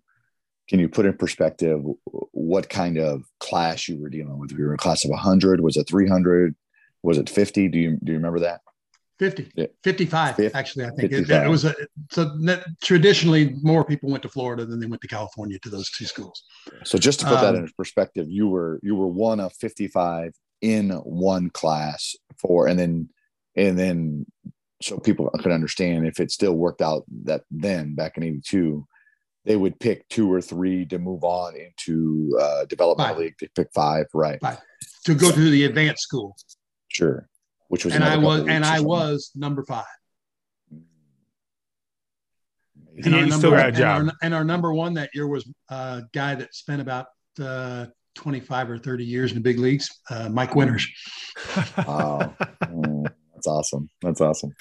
[0.68, 4.52] can you put in perspective what kind of class you were dealing with?
[4.52, 5.60] You were in a class of 100.
[5.60, 6.54] Was it 300?
[7.02, 7.68] Was it 50?
[7.68, 8.60] Do you do you remember that?
[9.18, 9.66] 50, Yeah.
[9.84, 11.74] 55, Fif- actually, I think it, it was a,
[12.10, 15.90] so that, traditionally more people went to Florida than they went to California to those
[15.90, 16.42] two schools.
[16.84, 20.32] So just to put that Um, in perspective, you were you were one of 55
[20.62, 23.08] in one class for, and then
[23.56, 24.26] and then
[24.82, 28.86] so people could understand if it still worked out that then back in 82
[29.46, 33.22] they would pick two or three to move on into uh developmental Five.
[33.22, 34.58] league to pick five right Five.
[35.04, 36.34] To go to the advanced school.
[36.88, 37.28] sure
[37.74, 39.84] which was and I was and I was number five.
[40.70, 40.86] And,
[43.04, 46.54] yeah, our number, and, our, and, our, number one that year was a guy that
[46.54, 47.06] spent about
[47.42, 50.86] uh, 25 or 30 years in the big leagues, uh, Mike Winters.
[51.78, 52.32] wow.
[52.62, 53.90] Mm, that's awesome.
[54.00, 54.52] That's awesome.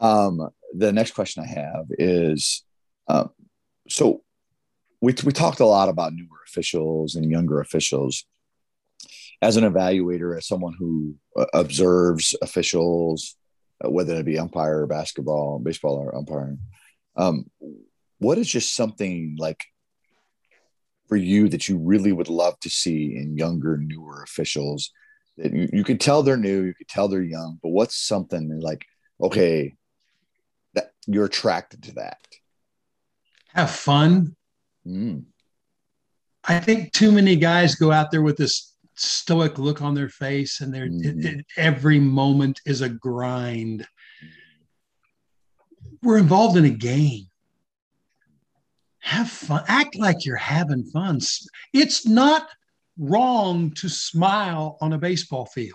[0.00, 2.64] Um, the next question I have is
[3.06, 3.26] uh,
[3.86, 4.22] so
[5.02, 8.24] we, we talked a lot about newer officials and younger officials
[9.42, 13.36] as an evaluator, as someone who uh, observes officials,
[13.84, 16.58] uh, whether it be umpire or basketball, baseball or umpiring,
[17.16, 17.50] um,
[18.18, 19.64] what is just something like
[21.08, 24.92] for you that you really would love to see in younger, newer officials
[25.38, 28.60] that you, you could tell they're new, you could tell they're young, but what's something
[28.60, 28.84] like,
[29.20, 29.74] okay,
[30.74, 32.18] that you're attracted to that?
[33.54, 34.36] Have fun.
[34.86, 35.24] Mm.
[36.44, 38.69] I think too many guys go out there with this
[39.00, 41.42] stoic look on their face and their mm.
[41.56, 43.86] every moment is a grind.
[46.02, 47.26] We're involved in a game.
[49.00, 51.20] Have fun act like you're having fun.
[51.72, 52.48] It's not
[52.98, 55.72] wrong to smile on a baseball field.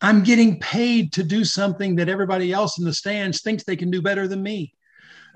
[0.00, 3.90] I'm getting paid to do something that everybody else in the stands thinks they can
[3.90, 4.72] do better than me.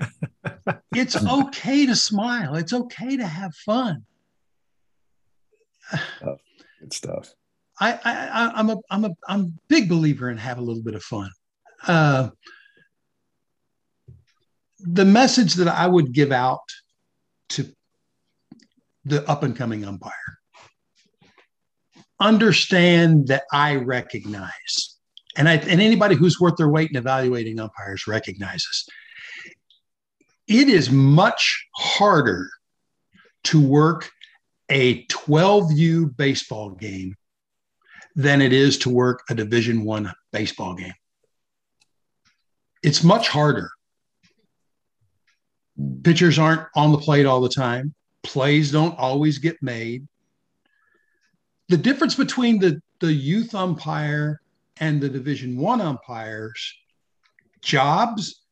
[0.92, 2.56] It's okay to smile.
[2.56, 4.04] It's okay to have fun
[6.80, 7.32] Good stuff.
[7.78, 10.94] I, I, I'm a, I'm a, I'm a big believer in have a little bit
[10.94, 11.30] of fun.
[11.86, 12.30] Uh,
[14.80, 16.60] the message that I would give out
[17.50, 17.66] to
[19.04, 20.12] the up and coming umpire
[22.18, 24.96] understand that I recognize,
[25.36, 28.86] and I, and anybody who's worth their weight in evaluating umpires recognizes
[30.50, 32.50] it is much harder
[33.44, 34.10] to work
[34.70, 37.16] a 12U baseball game
[38.14, 40.94] than it is to work a division 1 baseball game.
[42.82, 43.70] It's much harder.
[46.02, 47.94] Pitchers aren't on the plate all the time.
[48.22, 50.06] Plays don't always get made.
[51.68, 54.40] The difference between the, the youth umpire
[54.78, 56.74] and the division 1 umpires
[57.60, 58.42] jobs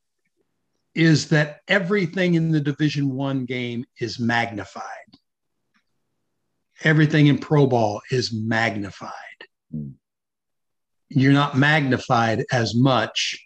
[0.94, 5.07] is that everything in the division 1 game is magnified
[6.84, 9.12] everything in pro ball is magnified.
[9.72, 9.90] Hmm.
[11.08, 13.38] You're not magnified as much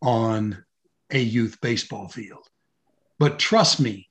[0.00, 0.64] on
[1.10, 2.46] a youth baseball field.
[3.18, 4.08] But trust me,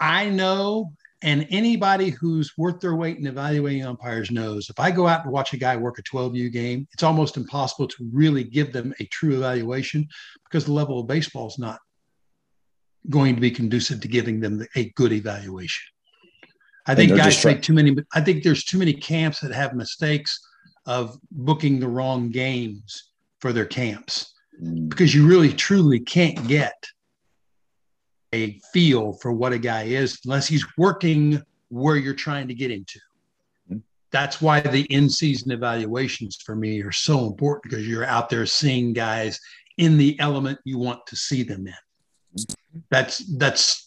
[0.00, 0.92] I know,
[1.22, 5.32] and anybody who's worth their weight in evaluating umpires knows if I go out and
[5.32, 9.06] watch a guy work a 12U game, it's almost impossible to really give them a
[9.06, 10.06] true evaluation
[10.44, 11.78] because the level of baseball is not
[13.10, 15.93] going to be conducive to giving them a good evaluation.
[16.86, 17.96] I think guys make too many.
[18.12, 20.38] I think there's too many camps that have mistakes
[20.86, 24.88] of booking the wrong games for their camps mm.
[24.88, 26.84] because you really truly can't get
[28.34, 32.70] a feel for what a guy is unless he's working where you're trying to get
[32.70, 33.00] him to.
[33.72, 33.82] Mm.
[34.10, 38.92] That's why the in-season evaluations for me are so important because you're out there seeing
[38.92, 39.40] guys
[39.78, 41.74] in the element you want to see them in.
[42.38, 42.54] Mm.
[42.90, 43.83] That's that's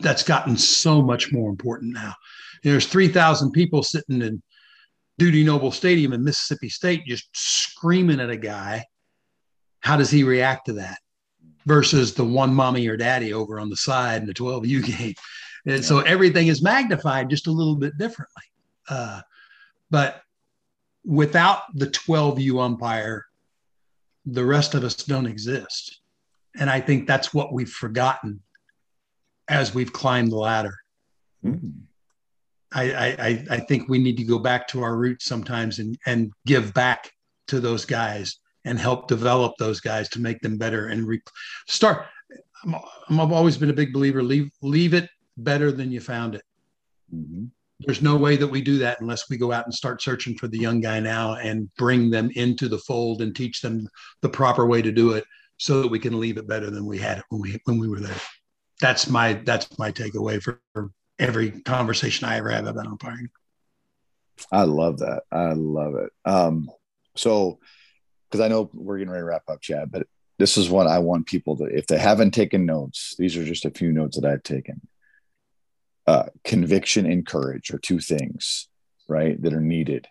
[0.00, 2.14] that's gotten so much more important now.
[2.62, 4.42] There's 3,000 people sitting in
[5.18, 8.84] Dudy Noble Stadium in Mississippi State just screaming at a guy.
[9.80, 10.98] How does he react to that?
[11.64, 15.14] Versus the one mommy or daddy over on the side in the 12U game.
[15.64, 15.80] And yeah.
[15.80, 18.42] so everything is magnified just a little bit differently.
[18.88, 19.20] Uh,
[19.90, 20.22] but
[21.04, 23.26] without the 12U umpire,
[24.26, 26.00] the rest of us don't exist.
[26.58, 28.40] And I think that's what we've forgotten
[29.48, 30.74] as we've climbed the ladder.
[31.44, 31.70] Mm-hmm.
[32.72, 36.32] I, I, I think we need to go back to our roots sometimes and, and
[36.44, 37.10] give back
[37.48, 41.22] to those guys and help develop those guys to make them better and re-
[41.68, 42.06] start.
[42.64, 42.74] I'm,
[43.08, 46.42] I've always been a big believer leave leave it better than you found it.
[47.14, 47.44] Mm-hmm.
[47.80, 50.48] There's no way that we do that unless we go out and start searching for
[50.48, 53.86] the young guy now and bring them into the fold and teach them
[54.22, 55.24] the proper way to do it
[55.58, 57.88] so that we can leave it better than we had it when we when we
[57.88, 58.20] were there
[58.80, 63.30] that's my that's my takeaway for, for every conversation I ever have about umpiring.
[64.52, 65.22] I love that.
[65.32, 66.12] I love it.
[66.24, 66.70] Um,
[67.16, 67.58] so
[68.30, 70.06] because I know we're getting ready to wrap up, Chad, but
[70.38, 73.64] this is what I want people to, if they haven't taken notes, these are just
[73.64, 74.86] a few notes that I've taken.
[76.06, 78.68] Uh, conviction and courage are two things,
[79.08, 80.06] right, that are needed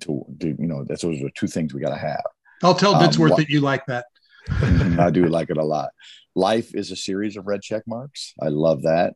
[0.00, 2.22] to, to you know, that's those are two things we got to have.
[2.62, 4.06] I'll tell Bitsworth um, that you like that.
[4.98, 5.90] I do like it a lot.
[6.34, 8.34] Life is a series of red check marks.
[8.40, 9.14] I love that.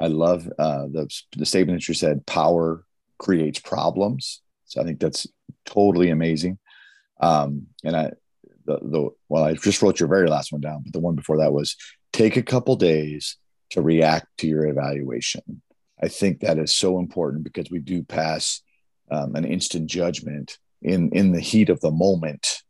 [0.00, 2.26] I love uh, the the statement that you said.
[2.26, 2.84] Power
[3.18, 4.40] creates problems.
[4.64, 5.26] So I think that's
[5.64, 6.58] totally amazing.
[7.20, 8.10] Um, and I,
[8.64, 11.38] the, the, well, I just wrote your very last one down, but the one before
[11.38, 11.76] that was
[12.12, 13.36] take a couple days
[13.70, 15.62] to react to your evaluation.
[16.02, 18.60] I think that is so important because we do pass
[19.10, 22.62] um, an instant judgment in in the heat of the moment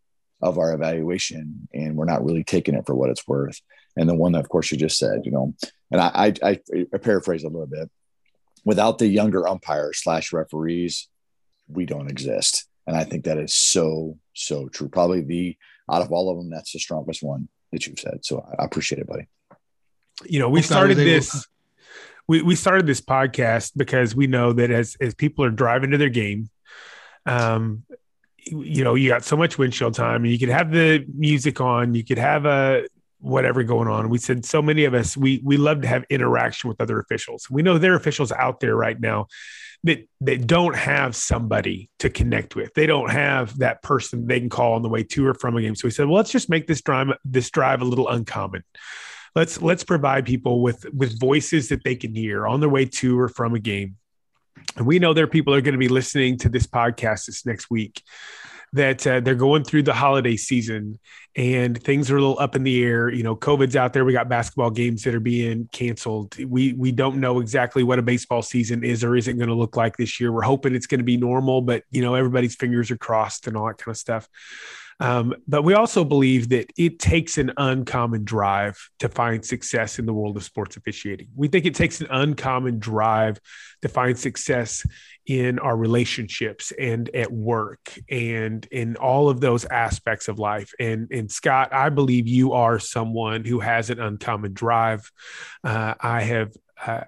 [0.42, 3.60] of our evaluation, and we're not really taking it for what it's worth.
[3.96, 5.54] And the one that, of course, you just said, you know,
[5.90, 6.60] and I I,
[6.92, 7.90] I paraphrase a little bit.
[8.64, 11.08] Without the younger umpires slash referees,
[11.68, 12.66] we don't exist.
[12.86, 14.88] And I think that is so so true.
[14.88, 15.56] Probably the
[15.90, 18.24] out of all of them, that's the strongest one that you've said.
[18.24, 19.28] So I appreciate it, buddy.
[20.24, 21.46] You know, we started this.
[22.28, 25.98] We, we started this podcast because we know that as as people are driving to
[25.98, 26.48] their game,
[27.26, 27.82] um,
[28.46, 31.94] you know, you got so much windshield time, and you could have the music on,
[31.94, 32.86] you could have a
[33.22, 34.08] whatever going on.
[34.08, 37.48] We said so many of us we we love to have interaction with other officials.
[37.48, 39.28] We know there are officials out there right now
[39.84, 42.74] that that don't have somebody to connect with.
[42.74, 45.62] They don't have that person they can call on the way to or from a
[45.62, 45.74] game.
[45.74, 48.64] So we said, well, let's just make this drive this drive a little uncommon.
[49.34, 53.18] Let's let's provide people with with voices that they can hear on their way to
[53.18, 53.96] or from a game.
[54.76, 57.26] And we know there are people that are going to be listening to this podcast
[57.26, 58.02] this next week
[58.74, 60.98] that uh, they're going through the holiday season
[61.34, 63.10] and things are a little up in the air.
[63.10, 64.04] You know, COVID's out there.
[64.04, 66.36] We got basketball games that are being canceled.
[66.38, 69.76] We we don't know exactly what a baseball season is or isn't going to look
[69.76, 70.30] like this year.
[70.30, 73.56] We're hoping it's going to be normal, but you know, everybody's fingers are crossed and
[73.56, 74.28] all that kind of stuff.
[75.02, 80.06] Um, but we also believe that it takes an uncommon drive to find success in
[80.06, 81.26] the world of sports officiating.
[81.34, 83.40] We think it takes an uncommon drive
[83.82, 84.86] to find success
[85.26, 90.70] in our relationships and at work and in all of those aspects of life.
[90.78, 95.10] And, and Scott, I believe you are someone who has an uncommon drive.
[95.64, 96.52] Uh, I have.
[96.86, 97.00] Uh,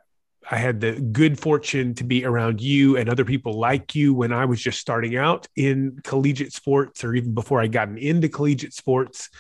[0.51, 4.33] I had the good fortune to be around you and other people like you when
[4.33, 8.75] I was just starting out in collegiate sports or even before I gotten into collegiate
[8.75, 9.31] sports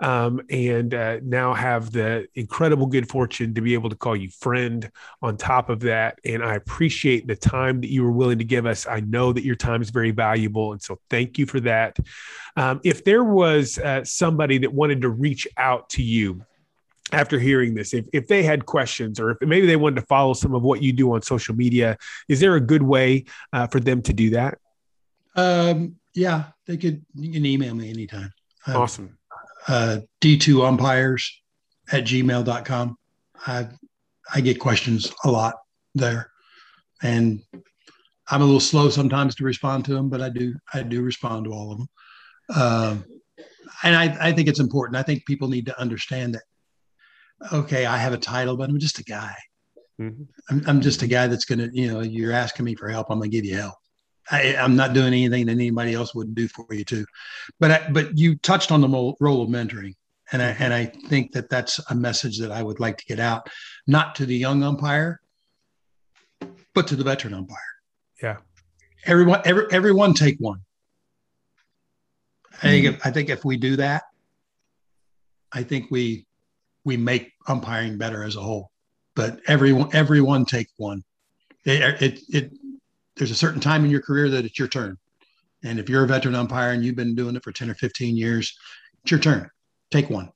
[0.00, 4.28] um, and uh, now have the incredible good fortune to be able to call you
[4.28, 4.90] friend
[5.22, 6.18] on top of that.
[6.24, 8.86] And I appreciate the time that you were willing to give us.
[8.86, 10.72] I know that your time is very valuable.
[10.72, 11.98] And so thank you for that.
[12.56, 16.44] Um, if there was uh, somebody that wanted to reach out to you,
[17.14, 20.32] after hearing this if, if they had questions or if maybe they wanted to follow
[20.32, 21.96] some of what you do on social media
[22.28, 24.58] is there a good way uh, for them to do that
[25.36, 28.32] um, yeah they could you can email me anytime
[28.66, 29.18] um, awesome
[29.68, 31.40] uh, D2 umpires
[31.92, 32.96] at gmail.com.
[33.46, 33.68] I,
[34.34, 35.54] I get questions a lot
[35.94, 36.30] there.
[37.02, 37.42] And
[38.30, 41.44] I'm a little slow sometimes to respond to them, but I do, I do respond
[41.44, 41.88] to all of them.
[42.56, 43.04] Um,
[43.82, 44.96] and I, I think it's important.
[44.96, 46.42] I think people need to understand that,
[47.52, 49.34] okay, I have a title, but I'm just a guy.
[50.00, 50.24] Mm-hmm.
[50.50, 53.08] I'm, I'm just a guy that's going to, you know, you're asking me for help.
[53.10, 53.74] I'm going to give you help.
[54.30, 57.04] I, am not doing anything that anybody else wouldn't do for you too.
[57.60, 58.88] But I, but you touched on the
[59.20, 59.94] role of mentoring,
[60.32, 63.20] and I and I think that that's a message that I would like to get
[63.20, 63.48] out,
[63.86, 65.20] not to the young umpire,
[66.74, 67.58] but to the veteran umpire.
[68.22, 68.36] Yeah,
[69.04, 70.60] everyone, every, everyone take one.
[72.62, 74.04] I think if, I think if we do that,
[75.52, 76.24] I think we
[76.84, 78.70] we make umpiring better as a whole.
[79.14, 81.04] But everyone everyone take one.
[81.64, 82.52] It, it, it
[83.16, 84.98] there's a certain time in your career that it's your turn.
[85.62, 88.16] And if you're a veteran umpire and you've been doing it for 10 or 15
[88.16, 88.58] years,
[89.02, 89.48] it's your turn.
[89.90, 90.30] Take one.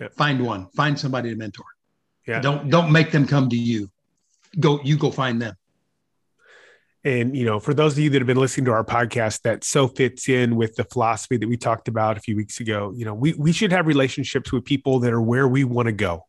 [0.00, 0.08] Yeah.
[0.16, 0.68] Find one.
[0.74, 1.66] Find somebody to mentor.
[2.26, 2.40] Yeah.
[2.40, 3.90] Don't don't make them come to you.
[4.58, 5.54] Go you go find them.
[7.02, 9.64] And you know, for those of you that have been listening to our podcast, that
[9.64, 12.92] so fits in with the philosophy that we talked about a few weeks ago.
[12.94, 15.92] You know, we we should have relationships with people that are where we want to
[15.92, 16.26] go.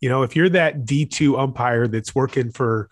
[0.00, 2.88] You know, if you're that D2 umpire that's working for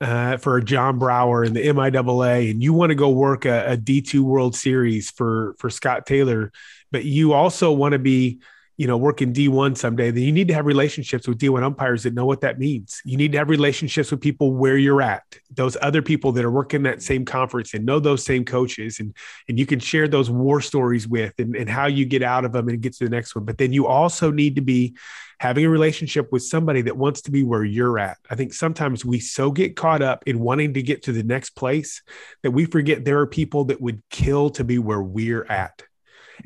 [0.00, 3.76] uh, for John Brower in the MIAA, and you want to go work a a
[3.76, 6.52] D2 World Series for for Scott Taylor,
[6.92, 8.40] but you also want to be
[8.80, 12.04] you know, work in D1 someday, then you need to have relationships with D1 umpires
[12.04, 13.02] that know what that means.
[13.04, 16.50] You need to have relationships with people where you're at, those other people that are
[16.50, 19.14] working that same conference and know those same coaches and
[19.48, 22.52] and you can share those war stories with and, and how you get out of
[22.52, 23.44] them and get to the next one.
[23.44, 24.96] But then you also need to be
[25.40, 28.16] having a relationship with somebody that wants to be where you're at.
[28.30, 31.50] I think sometimes we so get caught up in wanting to get to the next
[31.50, 32.00] place
[32.42, 35.82] that we forget there are people that would kill to be where we're at.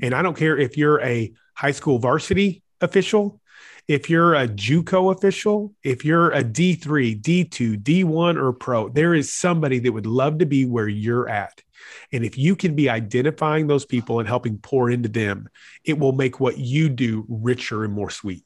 [0.03, 3.41] And I don't care if you're a high school varsity official,
[3.87, 9.33] if you're a JUCO official, if you're a D3, D2, D1, or pro, there is
[9.33, 11.63] somebody that would love to be where you're at.
[12.11, 15.49] And if you can be identifying those people and helping pour into them,
[15.85, 18.45] it will make what you do richer and more sweet.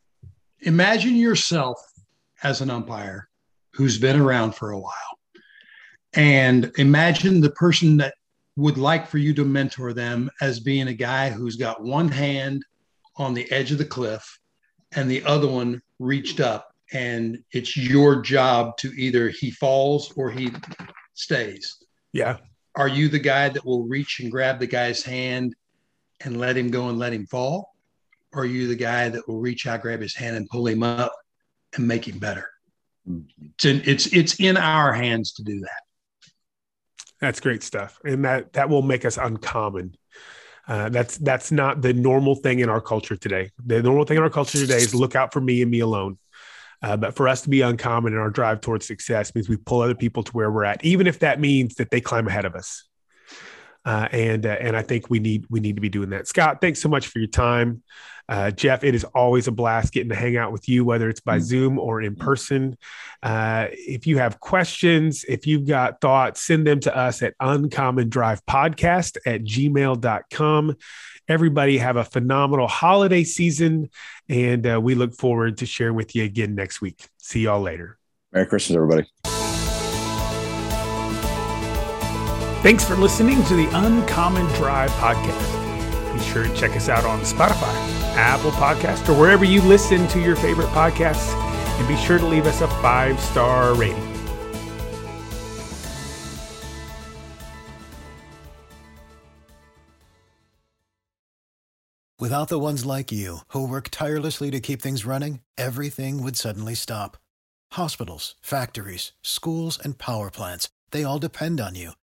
[0.61, 1.81] Imagine yourself
[2.43, 3.29] as an umpire
[3.75, 5.19] who's been around for a while.
[6.15, 8.15] And imagine the person that
[8.57, 12.65] would like for you to mentor them as being a guy who's got one hand
[13.19, 14.39] on the edge of the cliff
[14.93, 20.31] and the other one reached up and it's your job to either he falls or
[20.31, 20.51] he
[21.15, 21.77] stays.
[22.13, 22.39] Yeah.
[22.75, 25.55] are you the guy that will reach and grab the guy's hand
[26.21, 27.75] and let him go and let him fall?
[28.33, 30.83] Or are you the guy that will reach out grab his hand and pull him
[30.83, 31.13] up
[31.75, 32.49] and make him better?
[33.55, 35.83] It's in, it's it's in our hands to do that.
[37.21, 39.97] That's great stuff, and that that will make us uncommon.
[40.69, 43.51] Uh, that's that's not the normal thing in our culture today.
[43.65, 46.19] The normal thing in our culture today is look out for me and me alone.
[46.83, 49.81] Uh, but for us to be uncommon in our drive towards success means we pull
[49.81, 52.55] other people to where we're at, even if that means that they climb ahead of
[52.55, 52.88] us.
[53.85, 56.27] Uh, and uh, and I think we need we need to be doing that.
[56.27, 57.83] Scott, thanks so much for your time.
[58.29, 61.21] Uh, Jeff, it is always a blast getting to hang out with you, whether it's
[61.21, 62.77] by Zoom or in person.
[63.23, 68.11] Uh, if you have questions, if you've got thoughts, send them to us at uncommon
[68.11, 70.77] drive podcast at gmail.com.
[71.27, 73.89] Everybody have a phenomenal holiday season,
[74.29, 77.09] and uh, we look forward to sharing with you again next week.
[77.19, 77.99] See y'all later.
[78.33, 79.28] Merry Christmas, everybody.
[82.61, 86.13] Thanks for listening to the Uncommon Drive podcast.
[86.13, 87.73] Be sure to check us out on Spotify,
[88.17, 91.33] Apple Podcast, or wherever you listen to your favorite podcasts.
[91.79, 94.03] And be sure to leave us a five star rating.
[102.19, 106.75] Without the ones like you, who work tirelessly to keep things running, everything would suddenly
[106.75, 107.17] stop.
[107.75, 111.93] Hospitals, factories, schools, and power plants, they all depend on you.